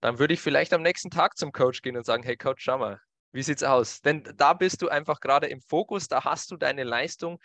dann 0.00 0.18
würde 0.18 0.34
ich 0.34 0.40
vielleicht 0.40 0.72
am 0.72 0.82
nächsten 0.82 1.10
Tag 1.10 1.36
zum 1.36 1.52
Coach 1.52 1.82
gehen 1.82 1.96
und 1.96 2.06
sagen, 2.06 2.22
hey 2.22 2.36
Coach, 2.36 2.62
schau 2.62 2.78
mal, 2.78 3.00
wie 3.32 3.42
sieht's 3.42 3.64
aus? 3.64 4.00
Denn 4.00 4.22
da 4.36 4.52
bist 4.54 4.82
du 4.82 4.88
einfach 4.88 5.20
gerade 5.20 5.48
im 5.48 5.60
Fokus, 5.60 6.08
da 6.08 6.24
hast 6.24 6.50
du 6.50 6.56
deine 6.56 6.84
Leistung 6.84 7.38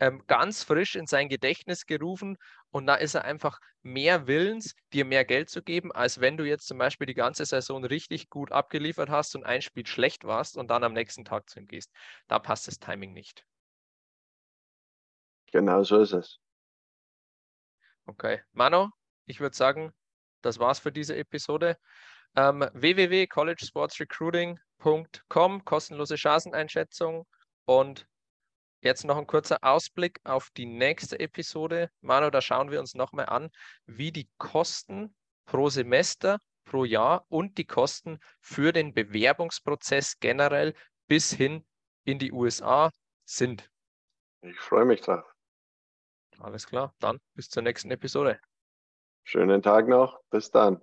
ähm, 0.00 0.22
ganz 0.26 0.62
frisch 0.62 0.94
in 0.96 1.06
sein 1.06 1.28
Gedächtnis 1.28 1.86
gerufen 1.86 2.36
und 2.70 2.86
da 2.86 2.94
ist 2.94 3.14
er 3.14 3.24
einfach 3.24 3.58
mehr 3.82 4.26
willens, 4.26 4.74
dir 4.92 5.04
mehr 5.04 5.24
Geld 5.24 5.50
zu 5.50 5.62
geben, 5.62 5.92
als 5.92 6.20
wenn 6.20 6.36
du 6.36 6.44
jetzt 6.44 6.66
zum 6.66 6.78
Beispiel 6.78 7.06
die 7.06 7.14
ganze 7.14 7.44
Saison 7.44 7.84
richtig 7.84 8.28
gut 8.30 8.52
abgeliefert 8.52 9.10
hast 9.10 9.34
und 9.36 9.44
ein 9.44 9.62
Spiel 9.62 9.86
schlecht 9.86 10.24
warst 10.24 10.56
und 10.56 10.68
dann 10.70 10.84
am 10.84 10.92
nächsten 10.92 11.24
Tag 11.24 11.48
zu 11.48 11.60
ihm 11.60 11.66
gehst. 11.66 11.90
Da 12.28 12.38
passt 12.38 12.68
das 12.68 12.78
Timing 12.78 13.12
nicht. 13.12 13.44
Genau 15.52 15.82
so 15.82 16.00
ist 16.00 16.12
es. 16.12 16.38
Okay. 18.06 18.40
Mano, 18.52 18.90
ich 19.26 19.40
würde 19.40 19.56
sagen, 19.56 19.92
das 20.42 20.58
war's 20.58 20.78
für 20.78 20.92
diese 20.92 21.16
Episode. 21.16 21.76
Ähm, 22.36 22.68
www.collegesportsrecruiting.com, 22.72 25.64
kostenlose 25.64 26.16
Chanceneinschätzung. 26.16 27.26
Und 27.64 28.06
jetzt 28.80 29.04
noch 29.04 29.18
ein 29.18 29.26
kurzer 29.26 29.58
Ausblick 29.62 30.20
auf 30.24 30.48
die 30.56 30.66
nächste 30.66 31.18
Episode. 31.20 31.90
Mano, 32.00 32.30
da 32.30 32.40
schauen 32.40 32.70
wir 32.70 32.80
uns 32.80 32.94
nochmal 32.94 33.26
an, 33.26 33.50
wie 33.86 34.12
die 34.12 34.30
Kosten 34.38 35.14
pro 35.46 35.68
Semester, 35.68 36.38
pro 36.64 36.84
Jahr 36.84 37.26
und 37.28 37.58
die 37.58 37.66
Kosten 37.66 38.20
für 38.40 38.72
den 38.72 38.94
Bewerbungsprozess 38.94 40.18
generell 40.20 40.74
bis 41.08 41.32
hin 41.32 41.66
in 42.04 42.18
die 42.18 42.32
USA 42.32 42.90
sind. 43.24 43.70
Ich 44.42 44.58
freue 44.58 44.84
mich 44.84 45.00
drauf. 45.00 45.24
Alles 46.38 46.66
klar, 46.66 46.94
dann 47.00 47.18
bis 47.34 47.48
zur 47.48 47.62
nächsten 47.62 47.90
Episode. 47.90 48.38
Schönen 49.24 49.60
Tag 49.60 49.88
noch, 49.88 50.20
bis 50.30 50.50
dann. 50.50 50.80